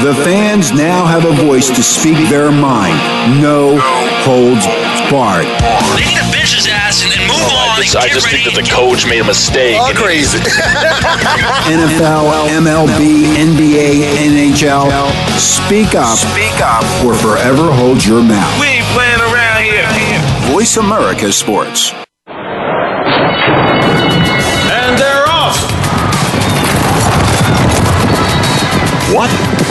[0.00, 2.96] The fans now have a voice to speak their mind.
[3.42, 3.76] No
[4.24, 4.64] holds
[5.10, 5.44] barred.
[5.44, 6.79] Leave the bitch's ass
[7.82, 9.80] just, I just think that the coach made a mistake.
[9.80, 10.38] All crazy.
[11.70, 14.90] NFL, MLB, NBA, NHL.
[15.38, 16.18] Speak up.
[16.18, 16.84] Speak up.
[17.04, 18.60] Or forever hold your mouth.
[18.60, 19.88] We ain't playing around here.
[20.52, 21.92] Voice America Sports.
[24.68, 25.56] And they're off.
[29.14, 29.30] What?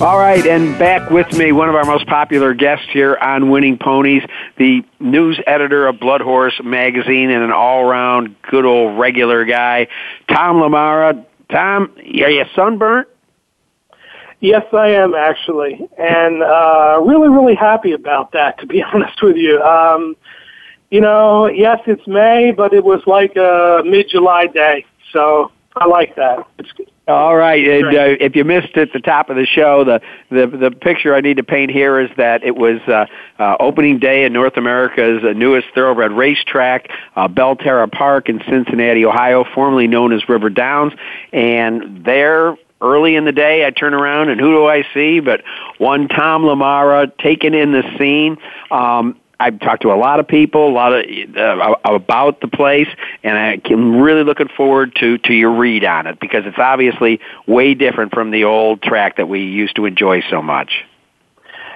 [0.00, 3.76] All right, and back with me, one of our most popular guests here on Winning
[3.76, 4.22] Ponies,
[4.56, 9.88] the news editor of Blood Horse Magazine and an all-around good old regular guy,
[10.26, 11.26] Tom LaMarra.
[11.50, 13.08] Tom, are you sunburnt?
[14.40, 18.58] Yes, I am actually, and uh, really, really happy about that.
[18.60, 20.16] To be honest with you, um,
[20.90, 26.16] you know, yes, it's May, but it was like a mid-July day, so I like
[26.16, 26.46] that.
[26.58, 26.72] It's
[27.08, 30.46] all right, and uh, if you missed at the top of the show, the, the
[30.46, 33.06] the picture I need to paint here is that it was uh,
[33.38, 39.04] uh, opening day in North America's uh, newest thoroughbred racetrack, uh, Belterra Park in Cincinnati,
[39.04, 40.92] Ohio, formerly known as River Downs,
[41.32, 45.20] and there early in the day, I turn around and who do I see?
[45.20, 45.42] But
[45.78, 48.38] one Tom LaMarra taking in the scene.
[48.70, 51.04] Um, I've talked to a lot of people, a lot of
[51.36, 52.88] uh, about the place,
[53.24, 57.72] and I'm really looking forward to to your read on it because it's obviously way
[57.72, 60.84] different from the old track that we used to enjoy so much.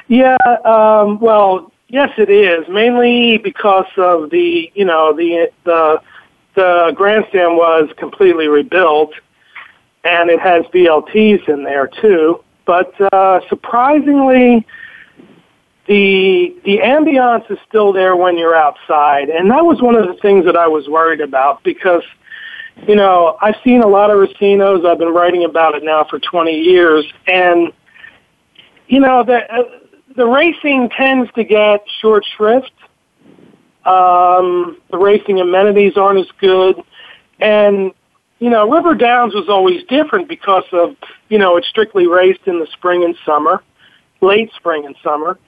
[0.09, 6.03] Yeah, um, well, yes, it is mainly because of the you know the the
[6.55, 9.15] the grandstand was completely rebuilt,
[10.05, 12.45] and it has VLTs in there too.
[12.67, 14.67] But uh, surprisingly
[15.87, 20.15] the the ambiance is still there when you're outside, and that was one of the
[20.23, 22.03] things that I was worried about because,
[22.87, 24.87] you know, I've seen a lot of racinos.
[24.87, 27.73] I've been writing about it now for 20 years, and
[28.89, 29.63] you know the uh,
[30.17, 32.73] the racing tends to get short shrift.
[33.85, 36.83] Um, the racing amenities aren't as good,
[37.41, 37.93] and
[38.39, 40.97] you know River Downs was always different because of
[41.29, 43.63] you know it's strictly raced in the spring and summer
[44.25, 45.39] late spring and summer.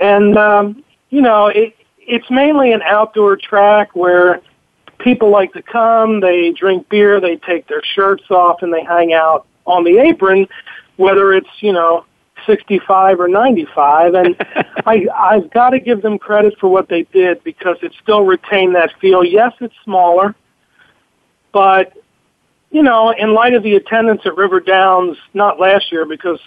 [0.00, 4.40] And, um, you know, it, it's mainly an outdoor track where
[4.98, 9.12] people like to come, they drink beer, they take their shirts off, and they hang
[9.12, 10.48] out on the apron,
[10.96, 12.04] whether it's, you know,
[12.46, 14.14] 65 or 95.
[14.14, 14.36] And
[14.86, 18.74] I, I've got to give them credit for what they did because it still retained
[18.74, 19.22] that feel.
[19.22, 20.34] Yes, it's smaller,
[21.52, 21.92] but,
[22.70, 26.40] you know, in light of the attendance at River Downs, not last year because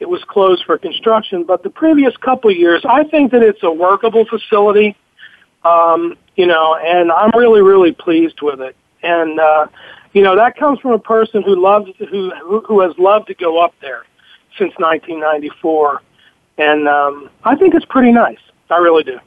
[0.00, 1.44] it was closed for construction.
[1.44, 4.96] But the previous couple years, I think that it's a workable facility.
[5.64, 8.76] Um, you know, and I'm really, really pleased with it.
[9.02, 9.66] And uh,
[10.12, 12.30] you know, that comes from a person who loves who
[12.66, 14.04] who has loved to go up there
[14.58, 16.02] since 1994,
[16.58, 18.38] and um, I think it's pretty nice.
[18.70, 19.18] I really do.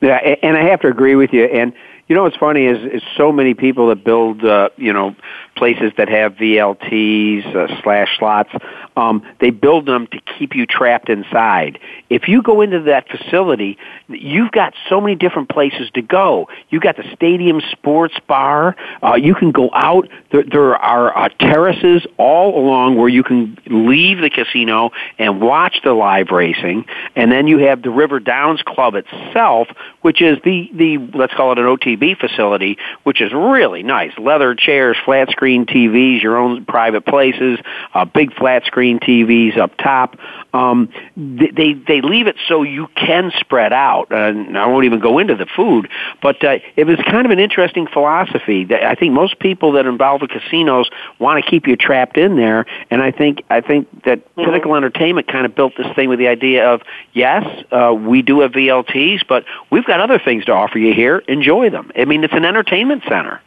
[0.00, 1.44] Yeah, and I have to agree with you.
[1.44, 1.72] And
[2.08, 5.14] you know what's funny is, is so many people that build, uh, you know,
[5.60, 8.48] places that have VLTs uh, slash slots.
[8.96, 11.78] Um, they build them to keep you trapped inside.
[12.08, 13.76] If you go into that facility,
[14.08, 16.48] you've got so many different places to go.
[16.70, 18.74] You've got the stadium sports bar.
[19.02, 20.08] Uh, you can go out.
[20.32, 25.80] There, there are uh, terraces all along where you can leave the casino and watch
[25.84, 26.86] the live racing.
[27.16, 29.68] And then you have the River Downs Club itself,
[30.00, 34.12] which is the the let's call it an OTB facility, which is really nice.
[34.18, 37.58] Leather chairs, flat screen screen TVs, your own private places,
[37.94, 40.16] uh, big flat screen TVs up top.
[40.52, 44.12] Um, they they leave it so you can spread out.
[44.12, 45.88] And I won't even go into the food,
[46.22, 48.64] but uh, it was kind of an interesting philosophy.
[48.64, 50.88] That I think most people that are involved with casinos
[51.18, 54.44] want to keep you trapped in there, and I think I think that mm-hmm.
[54.44, 56.82] Pinnacle Entertainment kind of built this thing with the idea of
[57.12, 61.18] yes, uh, we do have VLTs, but we've got other things to offer you here.
[61.28, 61.90] Enjoy them.
[61.96, 63.40] I mean, it's an entertainment center.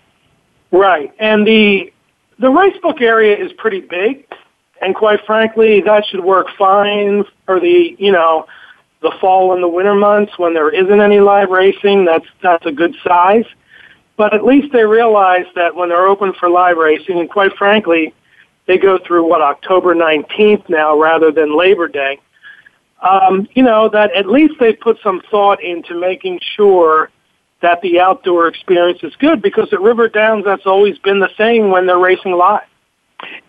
[0.72, 1.93] Right, and the
[2.40, 4.26] the racebook area is pretty big.
[4.82, 8.48] And quite frankly, that should work fine for the, you know,
[9.02, 12.06] the fall and the winter months when there isn't any live racing.
[12.06, 13.46] That's, that's a good size.
[14.18, 18.14] But at least they realize that when they're open for live racing, and quite frankly,
[18.66, 22.20] they go through what October 19th now rather than Labor Day.
[23.02, 27.10] Um, you know that at least they put some thought into making sure
[27.64, 31.72] that the outdoor experience is good because at River Downs that's always been the thing
[31.72, 32.61] when they're racing live.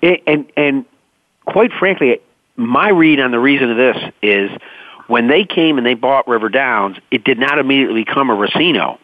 [0.03, 0.85] And and
[1.45, 2.21] quite frankly,
[2.57, 4.51] my read on the reason of this is
[5.09, 8.99] when they came and they bought River Downs, it did not immediately become a Racino.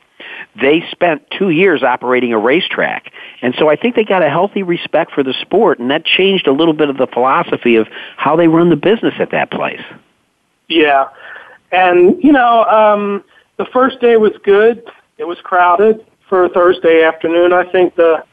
[0.60, 3.12] They spent two years operating a racetrack.
[3.42, 6.46] And so I think they got a healthy respect for the sport, and that changed
[6.46, 9.82] a little bit of the philosophy of how they run the business at that place.
[10.68, 11.08] Yeah.
[11.72, 13.24] And, you know, um,
[13.60, 14.82] the first day was good.
[15.20, 17.52] It was crowded for Thursday afternoon.
[17.52, 18.24] I think the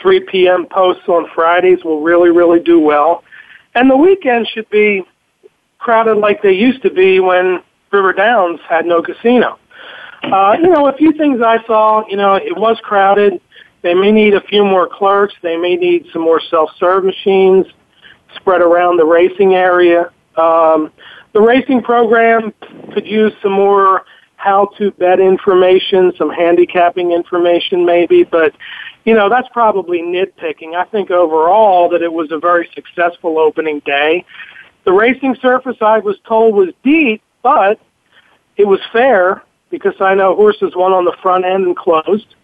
[0.00, 0.64] 3 p.m.
[0.70, 3.24] posts on Fridays will really, really do well.
[3.74, 5.02] And the weekend should be
[5.80, 9.58] crowded like they used to be when River Downs had no casino.
[10.22, 13.40] Uh, you know, a few things I saw, you know, it was crowded.
[13.82, 15.34] They may need a few more clerks.
[15.42, 17.66] They may need some more self-serve machines
[18.36, 20.12] spread around the racing area.
[20.36, 20.92] Um,
[21.32, 22.54] the racing program
[22.94, 24.04] could use some more
[24.46, 28.54] how to bet information, some handicapping information maybe, but
[29.04, 30.74] you know, that's probably nitpicking.
[30.74, 34.24] I think overall that it was a very successful opening day.
[34.84, 37.80] The racing surface I was told was deep, but
[38.56, 42.34] it was fair because I know horses won on the front end and closed.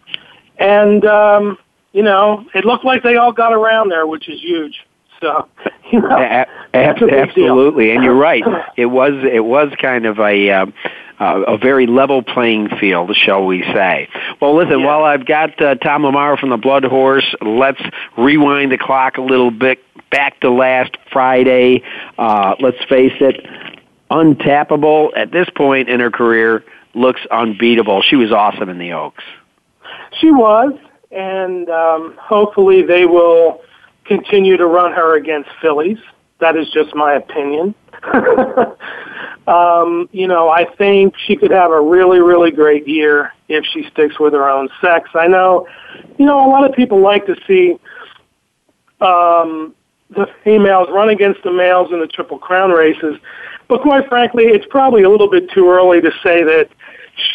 [0.57, 1.57] And, um,
[1.93, 4.85] you know, it looked like they all got around there, which is huge.
[5.23, 5.47] So,
[5.91, 8.43] you know, a- absolutely, and you're right.
[8.75, 10.73] It was it was kind of a um,
[11.19, 14.09] uh, a very level playing field, shall we say.
[14.41, 14.85] Well, listen, yeah.
[14.85, 17.81] while I've got uh, Tom Lamar from the Blood Horse, let's
[18.17, 21.83] rewind the clock a little bit back to last Friday.
[22.17, 23.45] Uh, let's face it,
[24.09, 26.63] Untapable at this point in her career,
[26.95, 28.01] looks unbeatable.
[28.01, 29.23] She was awesome in the Oaks.
[30.19, 30.73] She was,
[31.11, 33.61] and um, hopefully they will
[34.05, 35.97] continue to run her against fillies.
[36.39, 37.75] That is just my opinion.
[39.47, 43.87] um, you know, I think she could have a really, really great year if she
[43.91, 45.09] sticks with her own sex.
[45.13, 45.67] I know,
[46.17, 47.73] you know, a lot of people like to see
[48.99, 49.73] um,
[50.09, 53.17] the females run against the males in the Triple Crown races,
[53.67, 56.69] but quite frankly, it's probably a little bit too early to say that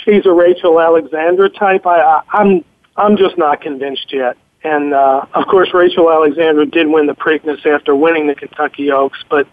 [0.04, 1.86] she's a Rachel Alexandra type.
[1.86, 2.64] I, I I'm
[2.96, 4.36] I'm just not convinced yet.
[4.64, 9.18] And uh, of course, Rachel Alexandra did win the Preakness after winning the Kentucky Oaks,
[9.30, 9.46] but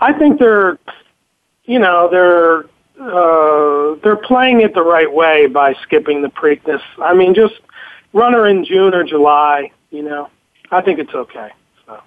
[0.00, 0.78] I think they're,
[1.64, 2.64] you know, they're
[3.00, 6.82] uh, they're playing it the right way by skipping the Preakness.
[6.98, 7.54] I mean, just
[8.12, 9.70] run her in June or July.
[9.90, 10.30] You know,
[10.70, 11.50] I think it's okay.
[11.86, 12.00] So.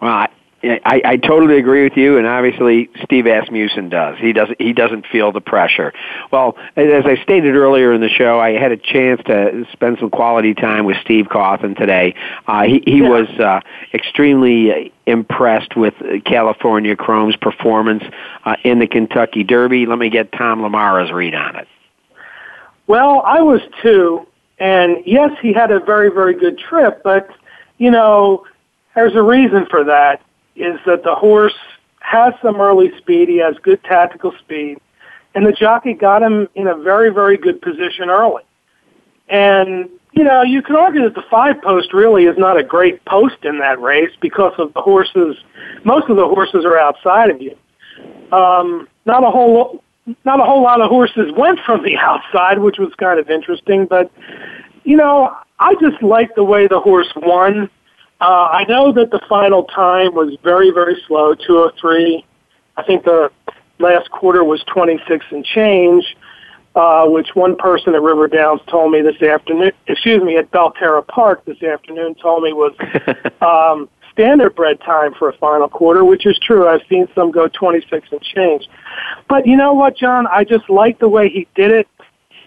[0.00, 0.28] Well,
[0.62, 4.18] I, I totally agree with you, and obviously Steve Asmussen does.
[4.18, 4.60] He doesn't.
[4.60, 5.92] He doesn't feel the pressure.
[6.32, 10.10] Well, as I stated earlier in the show, I had a chance to spend some
[10.10, 12.14] quality time with Steve Cauthen today.
[12.46, 13.08] Uh, he he yeah.
[13.08, 13.60] was uh,
[13.92, 15.94] extremely impressed with
[16.24, 18.02] California Chrome's performance
[18.44, 19.84] uh, in the Kentucky Derby.
[19.84, 21.68] Let me get Tom LaMarra's read on it.
[22.86, 24.26] Well, I was too,
[24.58, 27.28] and yes, he had a very very good trip, but
[27.78, 28.46] you know.
[28.94, 30.22] There's a reason for that
[30.56, 31.54] is that the horse
[32.00, 33.28] has some early speed.
[33.28, 34.78] He has good tactical speed.
[35.34, 38.42] And the jockey got him in a very, very good position early.
[39.28, 43.04] And, you know, you can argue that the five post really is not a great
[43.04, 45.36] post in that race because of the horses.
[45.84, 47.56] Most of the horses are outside of you.
[48.32, 49.82] Um, not a whole,
[50.24, 53.86] not a whole lot of horses went from the outside, which was kind of interesting.
[53.86, 54.10] But,
[54.84, 57.68] you know, I just like the way the horse won.
[58.20, 62.24] Uh, I know that the final time was very, very slow, 203.
[62.76, 63.30] I think the
[63.78, 66.16] last quarter was 26 and change,
[66.74, 71.06] uh, which one person at River Downs told me this afternoon, excuse me, at Belterra
[71.06, 72.72] Park this afternoon told me was
[73.42, 76.66] um, standard bred time for a final quarter, which is true.
[76.66, 78.66] I've seen some go 26 and change.
[79.28, 80.26] But you know what, John?
[80.26, 81.88] I just like the way he did it.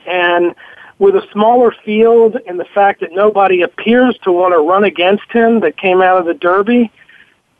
[0.07, 0.55] And
[0.99, 5.31] with a smaller field and the fact that nobody appears to want to run against
[5.31, 6.91] him that came out of the Derby,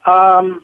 [0.06, 0.64] um,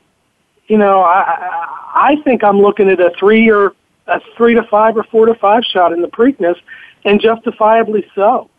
[0.67, 3.73] you know, I, I think I'm looking at a three or
[4.07, 6.59] a three to five or four to five shot in the Preakness,
[7.05, 8.49] and justifiably so.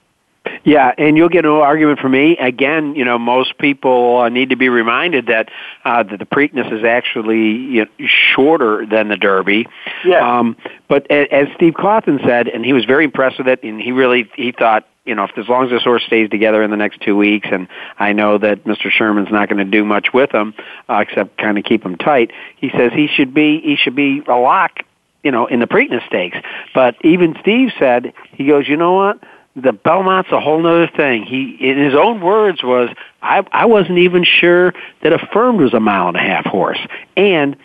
[0.65, 2.37] Yeah, and you'll get no argument from me.
[2.39, 5.49] Again, you know, most people uh, need to be reminded that
[5.85, 9.67] uh, that the Preakness is actually you know, shorter than the Derby.
[10.05, 10.39] Yeah.
[10.39, 10.57] Um,
[10.89, 13.93] but as, as Steve Cauthen said, and he was very impressed with it, and he
[13.93, 16.77] really he thought you know, if as long as this horse stays together in the
[16.77, 17.69] next two weeks, and
[17.99, 18.91] I know that Mr.
[18.91, 20.53] Sherman's not going to do much with him
[20.89, 22.33] uh, except kind of keep him tight.
[22.57, 24.81] He says he should be he should be a lock,
[25.23, 26.37] you know, in the Preakness Stakes.
[26.75, 29.21] But even Steve said he goes, you know what?
[29.57, 31.25] The Belmont's a whole other thing.
[31.25, 32.91] He, in his own words, was
[33.23, 36.79] I I wasn't even sure that Affirmed was a mile and a half horse,
[37.17, 37.57] and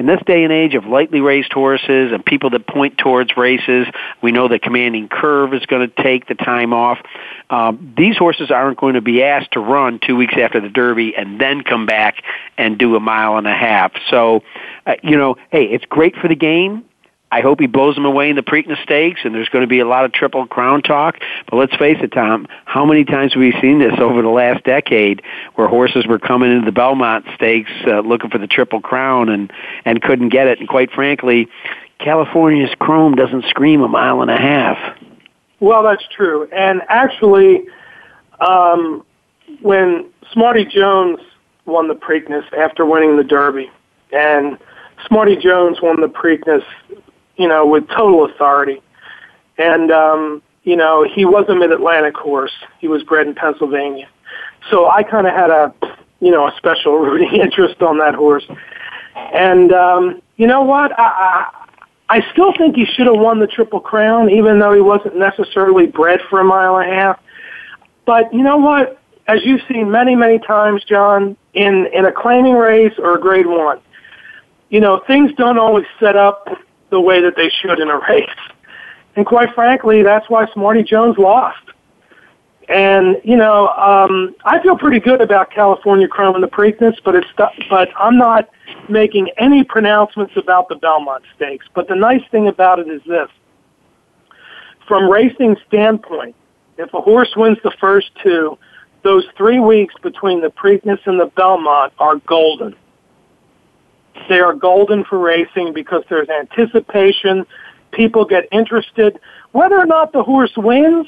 [0.00, 3.86] in this day and age of lightly raced horses and people that point towards races,
[4.22, 6.98] we know that Commanding Curve is going to take the time off.
[7.50, 11.14] Um, these horses aren't going to be asked to run two weeks after the Derby
[11.14, 12.22] and then come back
[12.56, 13.92] and do a mile and a half.
[14.08, 14.42] So,
[14.86, 16.82] uh, you know, hey, it's great for the game.
[17.32, 19.78] I hope he blows them away in the Preakness Stakes, and there's going to be
[19.78, 21.16] a lot of Triple Crown talk.
[21.48, 24.64] But let's face it, Tom, how many times have we seen this over the last
[24.64, 25.22] decade
[25.54, 29.52] where horses were coming into the Belmont Stakes uh, looking for the Triple Crown and,
[29.84, 30.58] and couldn't get it?
[30.58, 31.48] And quite frankly,
[32.00, 34.78] California's Chrome doesn't scream a mile and a half.
[35.60, 36.48] Well, that's true.
[36.50, 37.62] And actually,
[38.40, 39.04] um,
[39.60, 41.20] when Smarty Jones
[41.66, 43.70] won the Preakness after winning the Derby,
[44.12, 44.58] and
[45.06, 46.64] Smarty Jones won the Preakness
[47.40, 48.82] you know, with total authority.
[49.56, 52.52] And, um, you know, he was a mid-Atlantic horse.
[52.80, 54.10] He was bred in Pennsylvania.
[54.70, 55.74] So I kind of had a,
[56.20, 58.44] you know, a special rooting interest on that horse.
[59.16, 60.92] And, um, you know what?
[60.98, 61.48] I,
[62.10, 65.16] I, I still think he should have won the Triple Crown, even though he wasn't
[65.16, 67.20] necessarily bred for a mile and a half.
[68.04, 69.00] But you know what?
[69.26, 73.46] As you've seen many, many times, John, in, in a claiming race or a grade
[73.46, 73.80] one,
[74.68, 76.46] you know, things don't always set up
[76.90, 78.28] the way that they should in a race.
[79.16, 81.58] And quite frankly, that's why Smarty Jones lost.
[82.68, 87.16] And you know, um, I feel pretty good about California Chrome and the Preakness, but
[87.16, 87.26] it's
[87.68, 88.48] but I'm not
[88.88, 91.66] making any pronouncements about the Belmont Stakes.
[91.74, 93.28] But the nice thing about it is this:
[94.86, 96.36] from racing standpoint,
[96.78, 98.56] if a horse wins the first two,
[99.02, 102.76] those three weeks between the Preakness and the Belmont are golden.
[104.28, 107.46] They are golden for racing because there's anticipation.
[107.92, 109.18] People get interested.
[109.52, 111.06] Whether or not the horse wins,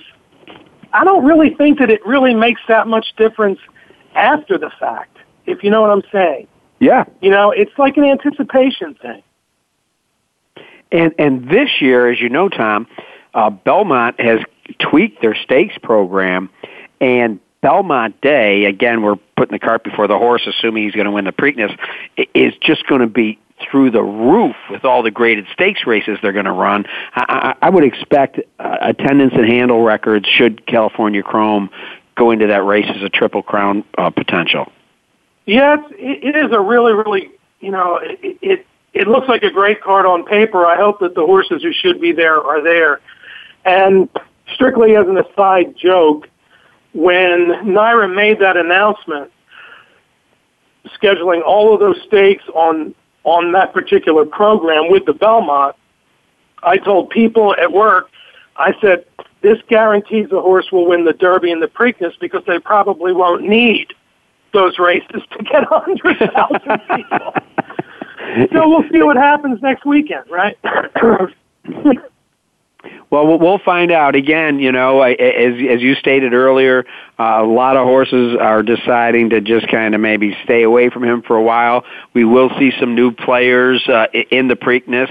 [0.93, 3.59] I don't really think that it really makes that much difference
[4.15, 6.49] after the fact, if you know what I'm saying.
[6.81, 7.05] Yeah.
[7.21, 9.23] You know, it's like an anticipation thing.
[10.91, 12.87] And and this year, as you know, Tom,
[13.35, 14.41] uh, Belmont has
[14.79, 16.51] tweaked their stakes program,
[17.01, 21.13] and Belmont Day, again, we're putting the cart before the horse, assuming he's going to
[21.13, 21.77] win the Preakness,
[22.35, 23.39] is just going to be
[23.71, 26.85] through the roof with all the graded stakes races they're going to run.
[27.15, 31.71] I, I, would expect uh, attendance and handle records should California Chrome
[32.17, 34.73] go into that race as a triple crown uh, potential.
[35.47, 39.51] Yes, it, it is a really, really, you know, it, it it looks like a
[39.51, 40.67] great card on paper.
[40.67, 43.01] I hope that the horses who should be there are there.
[43.65, 44.09] And
[44.53, 46.29] strictly as an aside joke,
[46.93, 49.30] when NYRA made that announcement,
[51.01, 55.76] scheduling all of those stakes on on that particular program with the Belmont,
[56.64, 58.11] I told people at work,
[58.57, 59.05] I said,
[59.43, 63.43] this guarantees the horse will win the Derby and the Preakness because they probably won't
[63.43, 63.95] need
[64.53, 67.34] those races to get 100,000 people.
[68.53, 70.59] so we'll see what happens next weekend, right?
[73.11, 74.14] Well, we'll find out.
[74.14, 76.87] Again, you know, as as you stated earlier,
[77.18, 81.05] uh, a lot of horses are deciding to just kind of maybe stay away from
[81.05, 81.85] him for a while.
[82.14, 85.11] We will see some new players uh, in the Preakness.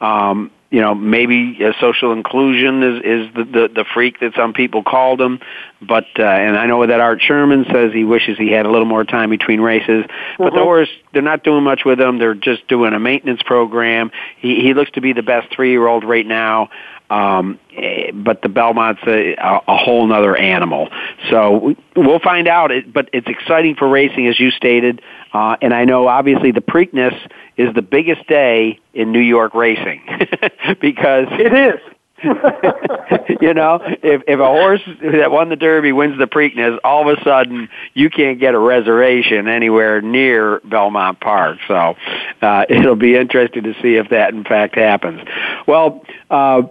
[0.00, 4.54] Um, you know, maybe uh, social inclusion is is the, the the freak that some
[4.54, 5.38] people called him.
[5.82, 8.86] But uh, and I know that Art Sherman says he wishes he had a little
[8.86, 10.06] more time between races.
[10.38, 10.56] But mm-hmm.
[10.56, 12.18] the horse, they're not doing much with him.
[12.18, 14.10] They're just doing a maintenance program.
[14.38, 16.70] He he looks to be the best three year old right now.
[17.12, 20.88] Um, eh, but the Belmont's a, a whole other animal.
[21.28, 22.70] So we'll find out.
[22.70, 25.02] It, but it's exciting for racing, as you stated.
[25.34, 27.14] Uh, and I know, obviously, the Preakness
[27.58, 30.00] is the biggest day in New York racing
[30.80, 31.80] because it is.
[33.40, 37.18] you know, if if a horse that won the Derby wins the Preakness, all of
[37.18, 41.58] a sudden you can't get a reservation anywhere near Belmont Park.
[41.68, 41.96] So
[42.40, 45.20] uh, it'll be interesting to see if that in fact happens.
[45.66, 46.06] Well.
[46.30, 46.62] Uh,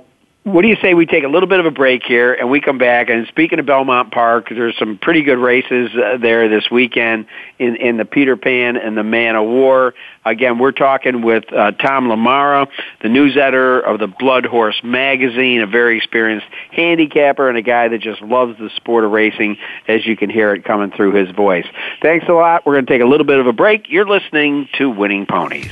[0.44, 2.60] what do you say we take a little bit of a break here and we
[2.60, 3.10] come back?
[3.10, 7.28] And speaking of Belmont Park, there's some pretty good races uh, there this weekend
[7.60, 9.94] in, in the Peter Pan and the Man o' War.
[10.26, 12.68] Again, we're talking with uh, Tom LaMarra,
[13.04, 17.88] the news editor of the Blood Horse magazine, a very experienced handicapper and a guy
[17.90, 21.30] that just loves the sport of racing, as you can hear it coming through his
[21.36, 21.68] voice.
[22.02, 22.66] Thanks a lot.
[22.66, 23.90] We're going to take a little bit of a break.
[23.90, 25.72] You're listening to Winning Ponies.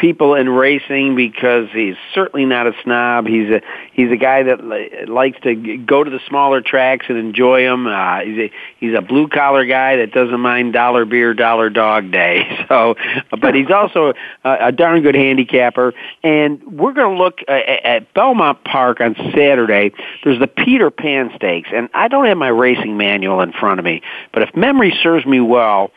[0.00, 3.26] people in racing because he's certainly not a snob.
[3.26, 3.60] He's a
[3.92, 7.62] he's a guy that li- likes to g- go to the smaller tracks and enjoy
[7.62, 7.86] them.
[7.86, 12.10] Uh, he's a he's a blue collar guy that doesn't mind dollar beer, dollar dog
[12.10, 12.46] day.
[12.70, 12.94] So,
[13.40, 14.12] but he's also
[14.44, 15.92] a, a darn good handicapper.
[16.22, 19.90] And we're going to look uh, at Belmont Park on Saturday.
[20.22, 23.84] There's the Peter Pan Stakes, and I don't have my racing manual in front of
[23.84, 25.90] me, but if memory serves me well.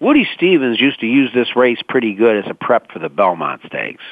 [0.00, 3.60] Woody Stephens used to use this race pretty good as a prep for the Belmont
[3.66, 4.02] Stakes.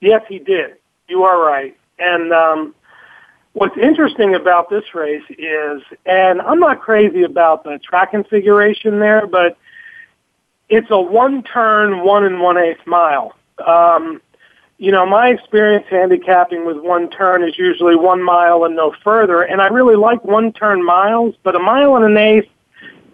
[0.00, 0.76] Yes, he did.
[1.08, 1.76] You are right.
[1.98, 2.74] And um,
[3.52, 9.26] what's interesting about this race is, and I'm not crazy about the track configuration there,
[9.26, 9.58] but
[10.68, 13.34] it's a one turn, one and one eighth mile.
[13.66, 14.20] Um,
[14.78, 19.42] you know, my experience handicapping with one turn is usually one mile and no further,
[19.42, 22.48] and I really like one turn miles, but a mile and an eighth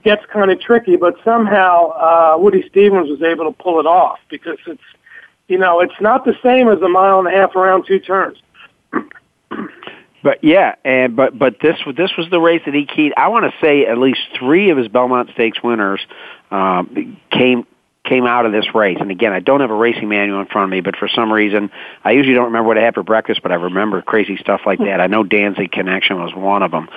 [0.03, 4.19] gets kind of tricky, but somehow uh, Woody Stephens was able to pull it off
[4.29, 4.83] because it's,
[5.49, 8.39] you know, it's not the same as a mile and a half around two turns.
[10.23, 13.13] But yeah, and but but this this was the race that he keyed.
[13.17, 16.01] I want to say at least three of his Belmont Stakes winners
[16.53, 17.67] um, came
[18.05, 18.99] came out of this race.
[19.01, 21.33] And again, I don't have a racing manual in front of me, but for some
[21.33, 21.71] reason,
[22.03, 24.81] I usually don't remember what I had for breakfast, but I remember crazy stuff like
[24.81, 25.01] that.
[25.01, 26.89] I know Danzig Connection was one of them.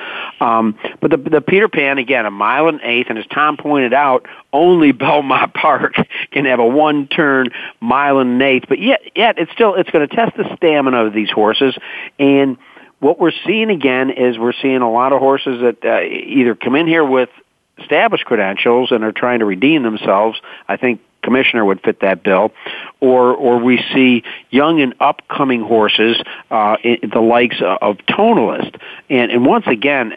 [0.42, 3.94] Um, but the, the Peter Pan, again, a mile and eighth, and as Tom pointed
[3.94, 5.94] out, only Belmont Park
[6.32, 7.50] can have a one-turn
[7.80, 8.66] mile and an eighth.
[8.68, 11.78] But yet, yet it's still it's going to test the stamina of these horses,
[12.18, 12.58] and
[13.00, 16.76] what we're seeing again is we're seeing a lot of horses that uh, either come
[16.76, 17.30] in here with
[17.78, 20.40] established credentials and are trying to redeem themselves.
[20.68, 22.54] I think commissioner would fit that bill,
[23.02, 26.16] or or we see young and upcoming horses,
[26.50, 30.14] uh, the likes of Tonalist, and and once again,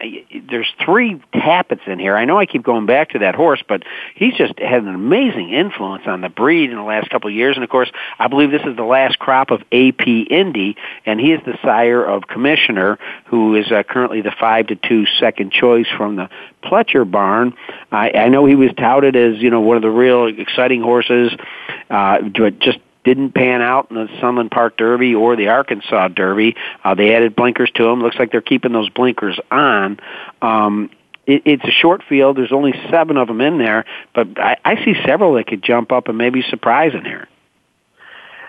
[0.49, 2.15] there's three Tapits in here.
[2.15, 3.83] I know I keep going back to that horse, but
[4.15, 7.55] he's just had an amazing influence on the breed in the last couple of years,
[7.55, 11.33] and of course, I believe this is the last crop of AP Indy, and he
[11.33, 15.87] is the sire of Commissioner, who is uh, currently the five to two second choice
[15.97, 16.29] from the
[16.63, 17.53] Pletcher barn.
[17.91, 20.98] I, I know he was touted as you know one of the real exciting horses,
[21.89, 22.21] uh,
[22.59, 26.55] just didn't pan out in the Sunland Park Derby or the Arkansas Derby.
[26.83, 28.01] Uh, they added blinkers to them.
[28.01, 29.99] Looks like they're keeping those blinkers on.
[30.41, 30.89] Um,
[31.25, 32.37] it, it's a short field.
[32.37, 35.91] There's only seven of them in there, but I, I see several that could jump
[35.91, 37.27] up and maybe surprise in here.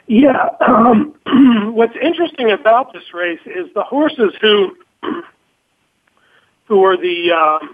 [0.07, 0.49] Yeah.
[0.61, 1.15] Um,
[1.75, 4.77] what's interesting about this race is the horses who
[6.65, 7.67] who are the uh,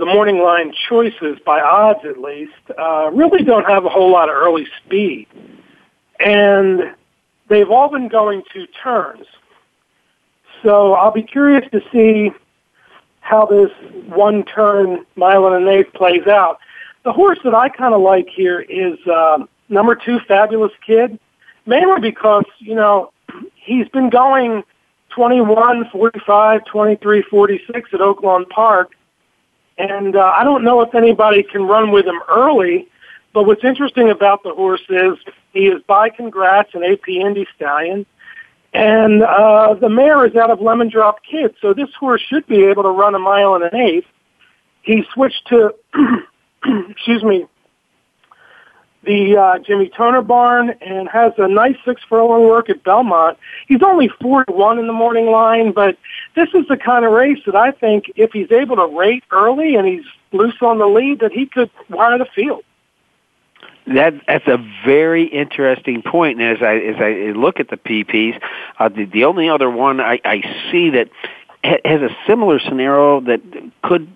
[0.00, 4.30] the morning line choices by odds at least uh, really don't have a whole lot
[4.30, 5.28] of early speed,
[6.18, 6.94] and
[7.48, 9.26] they've all been going two turns.
[10.62, 12.32] So I'll be curious to see
[13.20, 13.70] how this
[14.06, 16.60] one turn mile and an eighth plays out.
[17.04, 21.18] The horse that I kind of like here is uh, number two, Fabulous Kid,
[21.66, 23.12] mainly because you know
[23.54, 24.64] he's been going
[25.10, 28.92] 21, 45, 23, 46 at Oaklawn Park.
[29.80, 32.86] And uh, I don't know if anybody can run with him early,
[33.32, 35.16] but what's interesting about the horse is
[35.54, 38.04] he is by Congrats an AP Indy Stallion.
[38.74, 42.64] And uh, the mare is out of Lemon Drop Kid, so this horse should be
[42.64, 44.06] able to run a mile and an eighth.
[44.82, 45.74] He switched to,
[46.90, 47.46] excuse me,
[49.04, 53.38] the uh, Jimmy Toner barn and has a nice six furlong work at Belmont.
[53.66, 55.96] He's only four to one in the morning line, but
[56.34, 59.76] this is the kind of race that I think if he's able to rate early
[59.76, 62.62] and he's loose on the lead, that he could wire the field.
[63.86, 66.40] That that's a very interesting point.
[66.40, 68.40] And as I as I look at the PPs,
[68.78, 71.08] uh, the the only other one I, I see that
[71.64, 73.40] has a similar scenario that
[73.82, 74.14] could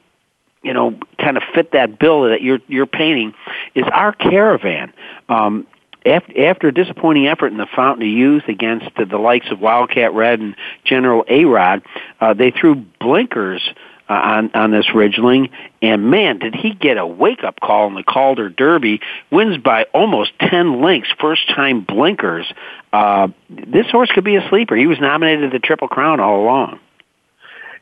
[0.64, 3.34] you know, kind of fit that bill that you're you're painting
[3.74, 4.92] is our caravan.
[5.28, 5.66] Um,
[6.06, 10.38] after, a disappointing effort in the Fountain of Youth against the, likes of Wildcat Red
[10.38, 10.54] and
[10.84, 11.82] General A-Rod,
[12.20, 13.62] uh, they threw blinkers
[14.06, 15.48] uh, on on this Ridgeling,
[15.80, 19.00] and man, did he get a wake up call in the Calder Derby!
[19.30, 22.46] Wins by almost ten lengths, first time blinkers.
[22.92, 24.76] Uh, this horse could be a sleeper.
[24.76, 26.80] He was nominated to the Triple Crown all along.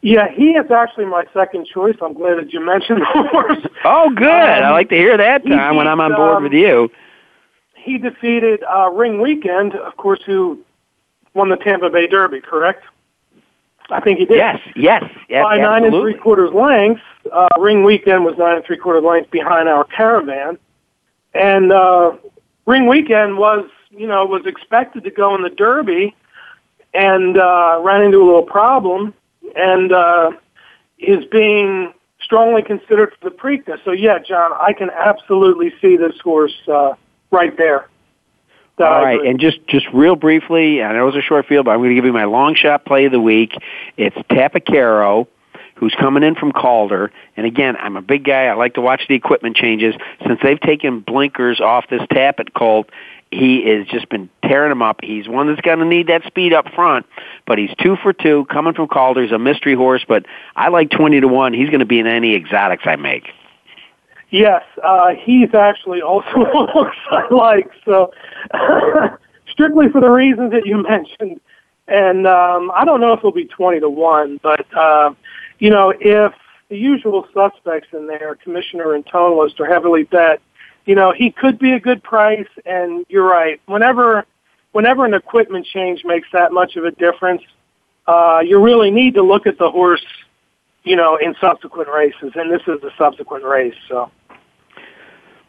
[0.02, 1.94] Yeah, he is actually my second choice.
[2.02, 3.64] I'm glad that you mentioned the horse.
[3.84, 4.26] Oh, good.
[4.26, 6.90] Um, I like to hear that time when I'm on board um, with you.
[7.76, 10.58] He defeated uh, Ring Weekend, of course, who
[11.34, 12.84] won the Tampa Bay Derby, correct?
[13.90, 14.36] I think he did.
[14.36, 17.02] Yes, yes, yes By nine and three quarters lengths.
[17.32, 20.58] Uh, Ring Weekend was nine and three quarters lengths behind our caravan.
[21.34, 22.12] And uh,
[22.66, 26.14] Ring Weekend was, you know, was expected to go in the Derby
[26.92, 29.14] and uh, ran into a little problem
[29.56, 30.32] and uh,
[30.98, 33.84] is being strongly considered for the Preakness.
[33.84, 36.94] So yeah, John, I can absolutely see this horse uh,
[37.30, 37.88] right there.
[38.78, 41.72] All right, and just just real briefly, I know it was a short field, but
[41.72, 43.52] I'm going to give you my long shot play of the week.
[43.96, 45.28] It's Tapacaro,
[45.82, 47.10] who's coming in from Calder.
[47.36, 48.44] And again, I'm a big guy.
[48.44, 49.96] I like to watch the equipment changes.
[50.24, 52.88] Since they've taken blinkers off this Tapit Colt,
[53.32, 55.00] he has just been tearing them up.
[55.02, 57.04] He's one that's going to need that speed up front,
[57.48, 59.24] but he's two for two coming from Calder.
[59.24, 60.24] He's a mystery horse, but
[60.54, 61.52] I like 20 to 1.
[61.52, 63.30] He's going to be in any exotics I make.
[64.30, 67.68] Yes, uh, he's actually also a horse I like.
[67.84, 68.12] So,
[69.50, 71.40] strictly for the reasons that you mentioned.
[71.88, 75.14] And um, I don't know if it'll be 20 to 1, but, uh,
[75.62, 76.32] you know, if
[76.70, 80.40] the usual suspects in there, Commissioner and Tonalist, are heavily bet,
[80.86, 82.48] you know, he could be a good price.
[82.66, 83.60] And you're right.
[83.66, 84.26] Whenever,
[84.72, 87.42] whenever an equipment change makes that much of a difference,
[88.08, 90.04] uh, you really need to look at the horse,
[90.82, 92.32] you know, in subsequent races.
[92.34, 94.10] And this is a subsequent race, so.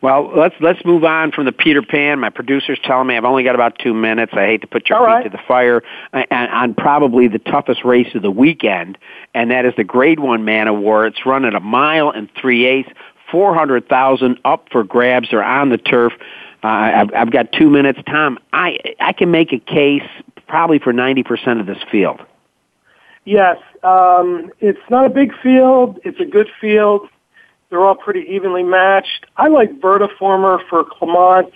[0.04, 2.20] Well, let's let's move on from the Peter Pan.
[2.20, 4.34] My producer's telling me I've only got about two minutes.
[4.36, 5.24] I hate to put your All feet right.
[5.24, 5.82] to the fire
[6.12, 8.98] on, on probably the toughest race of the weekend,
[9.34, 11.08] and that is the Grade One Man o' War.
[11.08, 12.90] It's run at a mile and three eighths,
[13.32, 15.30] four hundred thousand up for grabs.
[15.30, 16.12] They're on the turf.
[16.62, 18.40] Uh, I've, I've got two minutes, Tom.
[18.52, 20.04] I I can make a case
[20.48, 22.20] probably for ninety percent of this field.
[23.24, 25.98] Yes, um, it's not a big field.
[26.04, 27.08] It's a good field.
[27.74, 29.26] They're all pretty evenly matched.
[29.36, 31.52] I like Vertiformer for Clement.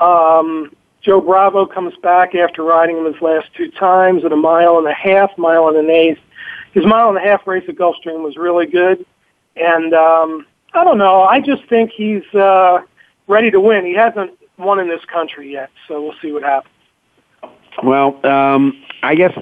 [0.00, 4.78] Um, Joe Bravo comes back after riding him his last two times at a mile
[4.78, 6.20] and a half, mile and an eighth.
[6.72, 9.04] His mile and a half race at Gulfstream was really good.
[9.54, 11.20] And um, I don't know.
[11.20, 12.80] I just think he's uh,
[13.26, 13.84] ready to win.
[13.84, 16.72] He hasn't won in this country yet, so we'll see what happens.
[17.84, 19.38] Well, um, I guess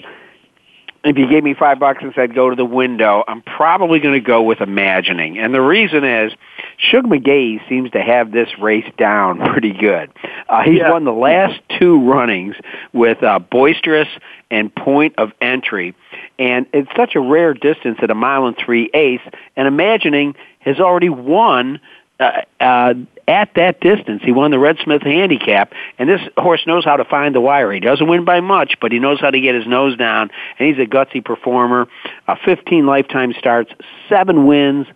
[1.03, 4.15] if you gave me five bucks and said go to the window, I'm probably going
[4.15, 5.39] to go with imagining.
[5.39, 6.33] And the reason is,
[6.77, 10.11] Shug McGaughey seems to have this race down pretty good.
[10.49, 10.91] Uh, he's Yeah.
[10.91, 12.55] won the last two runnings
[12.93, 14.09] with uh, Boisterous
[14.51, 15.95] and Point of Entry.
[16.39, 19.25] And it's such a rare distance at a mile and three eighths.
[19.57, 21.81] And imagining has already won
[22.21, 22.95] uh, uh,
[23.27, 27.05] at that distance, he won the Red Smith Handicap, and this horse knows how to
[27.05, 27.73] find the wire.
[27.73, 30.69] He doesn't win by much, but he knows how to get his nose down, and
[30.69, 31.89] he's a gutsy performer.
[32.29, 33.73] Uh, 15 lifetime starts,
[34.09, 34.87] seven wins,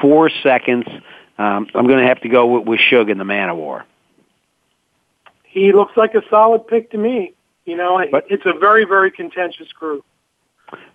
[0.00, 0.86] four seconds.
[1.38, 3.84] Um, I'm going to have to go with, with Shug in the Man o' War.
[5.44, 7.32] He looks like a solid pick to me.
[7.64, 10.04] You know, but, it's a very, very contentious group.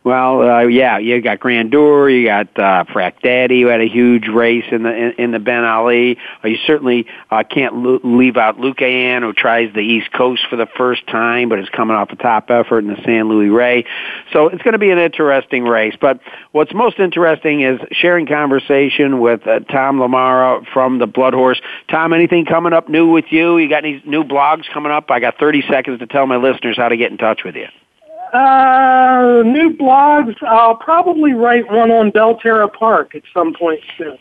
[0.03, 4.27] Well, uh, yeah, you got Grandeur, you got uh, Frack Daddy, who had a huge
[4.27, 6.17] race in the in, in the Ben Ali.
[6.43, 10.57] Uh, you certainly uh, can't lo- leave out Lucayan, who tries the East Coast for
[10.57, 13.85] the first time, but is coming off a top effort in the San Luis Rey.
[14.33, 15.95] So it's going to be an interesting race.
[15.99, 16.19] But
[16.51, 21.61] what's most interesting is sharing conversation with uh, Tom LaMarra from the Blood Horse.
[21.89, 23.57] Tom, anything coming up new with you?
[23.57, 25.09] You got any new blogs coming up?
[25.11, 27.67] I got 30 seconds to tell my listeners how to get in touch with you.
[28.33, 30.35] Uh, new blogs.
[30.41, 34.17] I'll probably write one on Belterra Park at some point soon.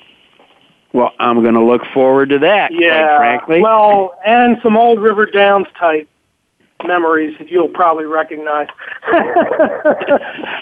[0.93, 2.73] Well, I'm going to look forward to that.
[2.75, 3.17] Yeah.
[3.17, 3.63] frankly.
[3.63, 6.09] Well, and some old River Downs type
[6.85, 8.69] memories that you'll probably recognize.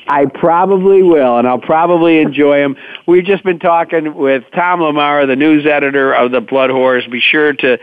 [0.09, 2.77] I probably will, and I'll probably enjoy them.
[3.07, 7.07] We've just been talking with Tom LaMarra, the news editor of the Blood Horse.
[7.07, 7.79] Be sure to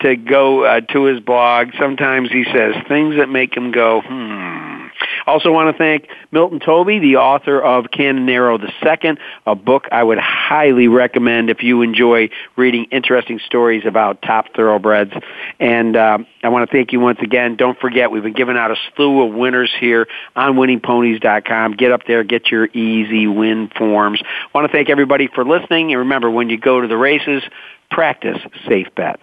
[0.00, 1.68] to go uh, to his blog.
[1.78, 4.77] Sometimes he says things that make him go, hmm.
[5.26, 10.18] Also want to thank Milton Toby, the author of Canonero II, a book I would
[10.18, 15.12] highly recommend if you enjoy reading interesting stories about top thoroughbreds.
[15.58, 17.56] And uh, I want to thank you once again.
[17.56, 20.06] Don't forget, we've been giving out a slew of winners here
[20.36, 21.72] on winningponies.com.
[21.72, 24.20] Get up there, get your easy win forms.
[24.24, 25.92] I want to thank everybody for listening.
[25.92, 27.42] And remember, when you go to the races,
[27.90, 29.22] practice safe bets.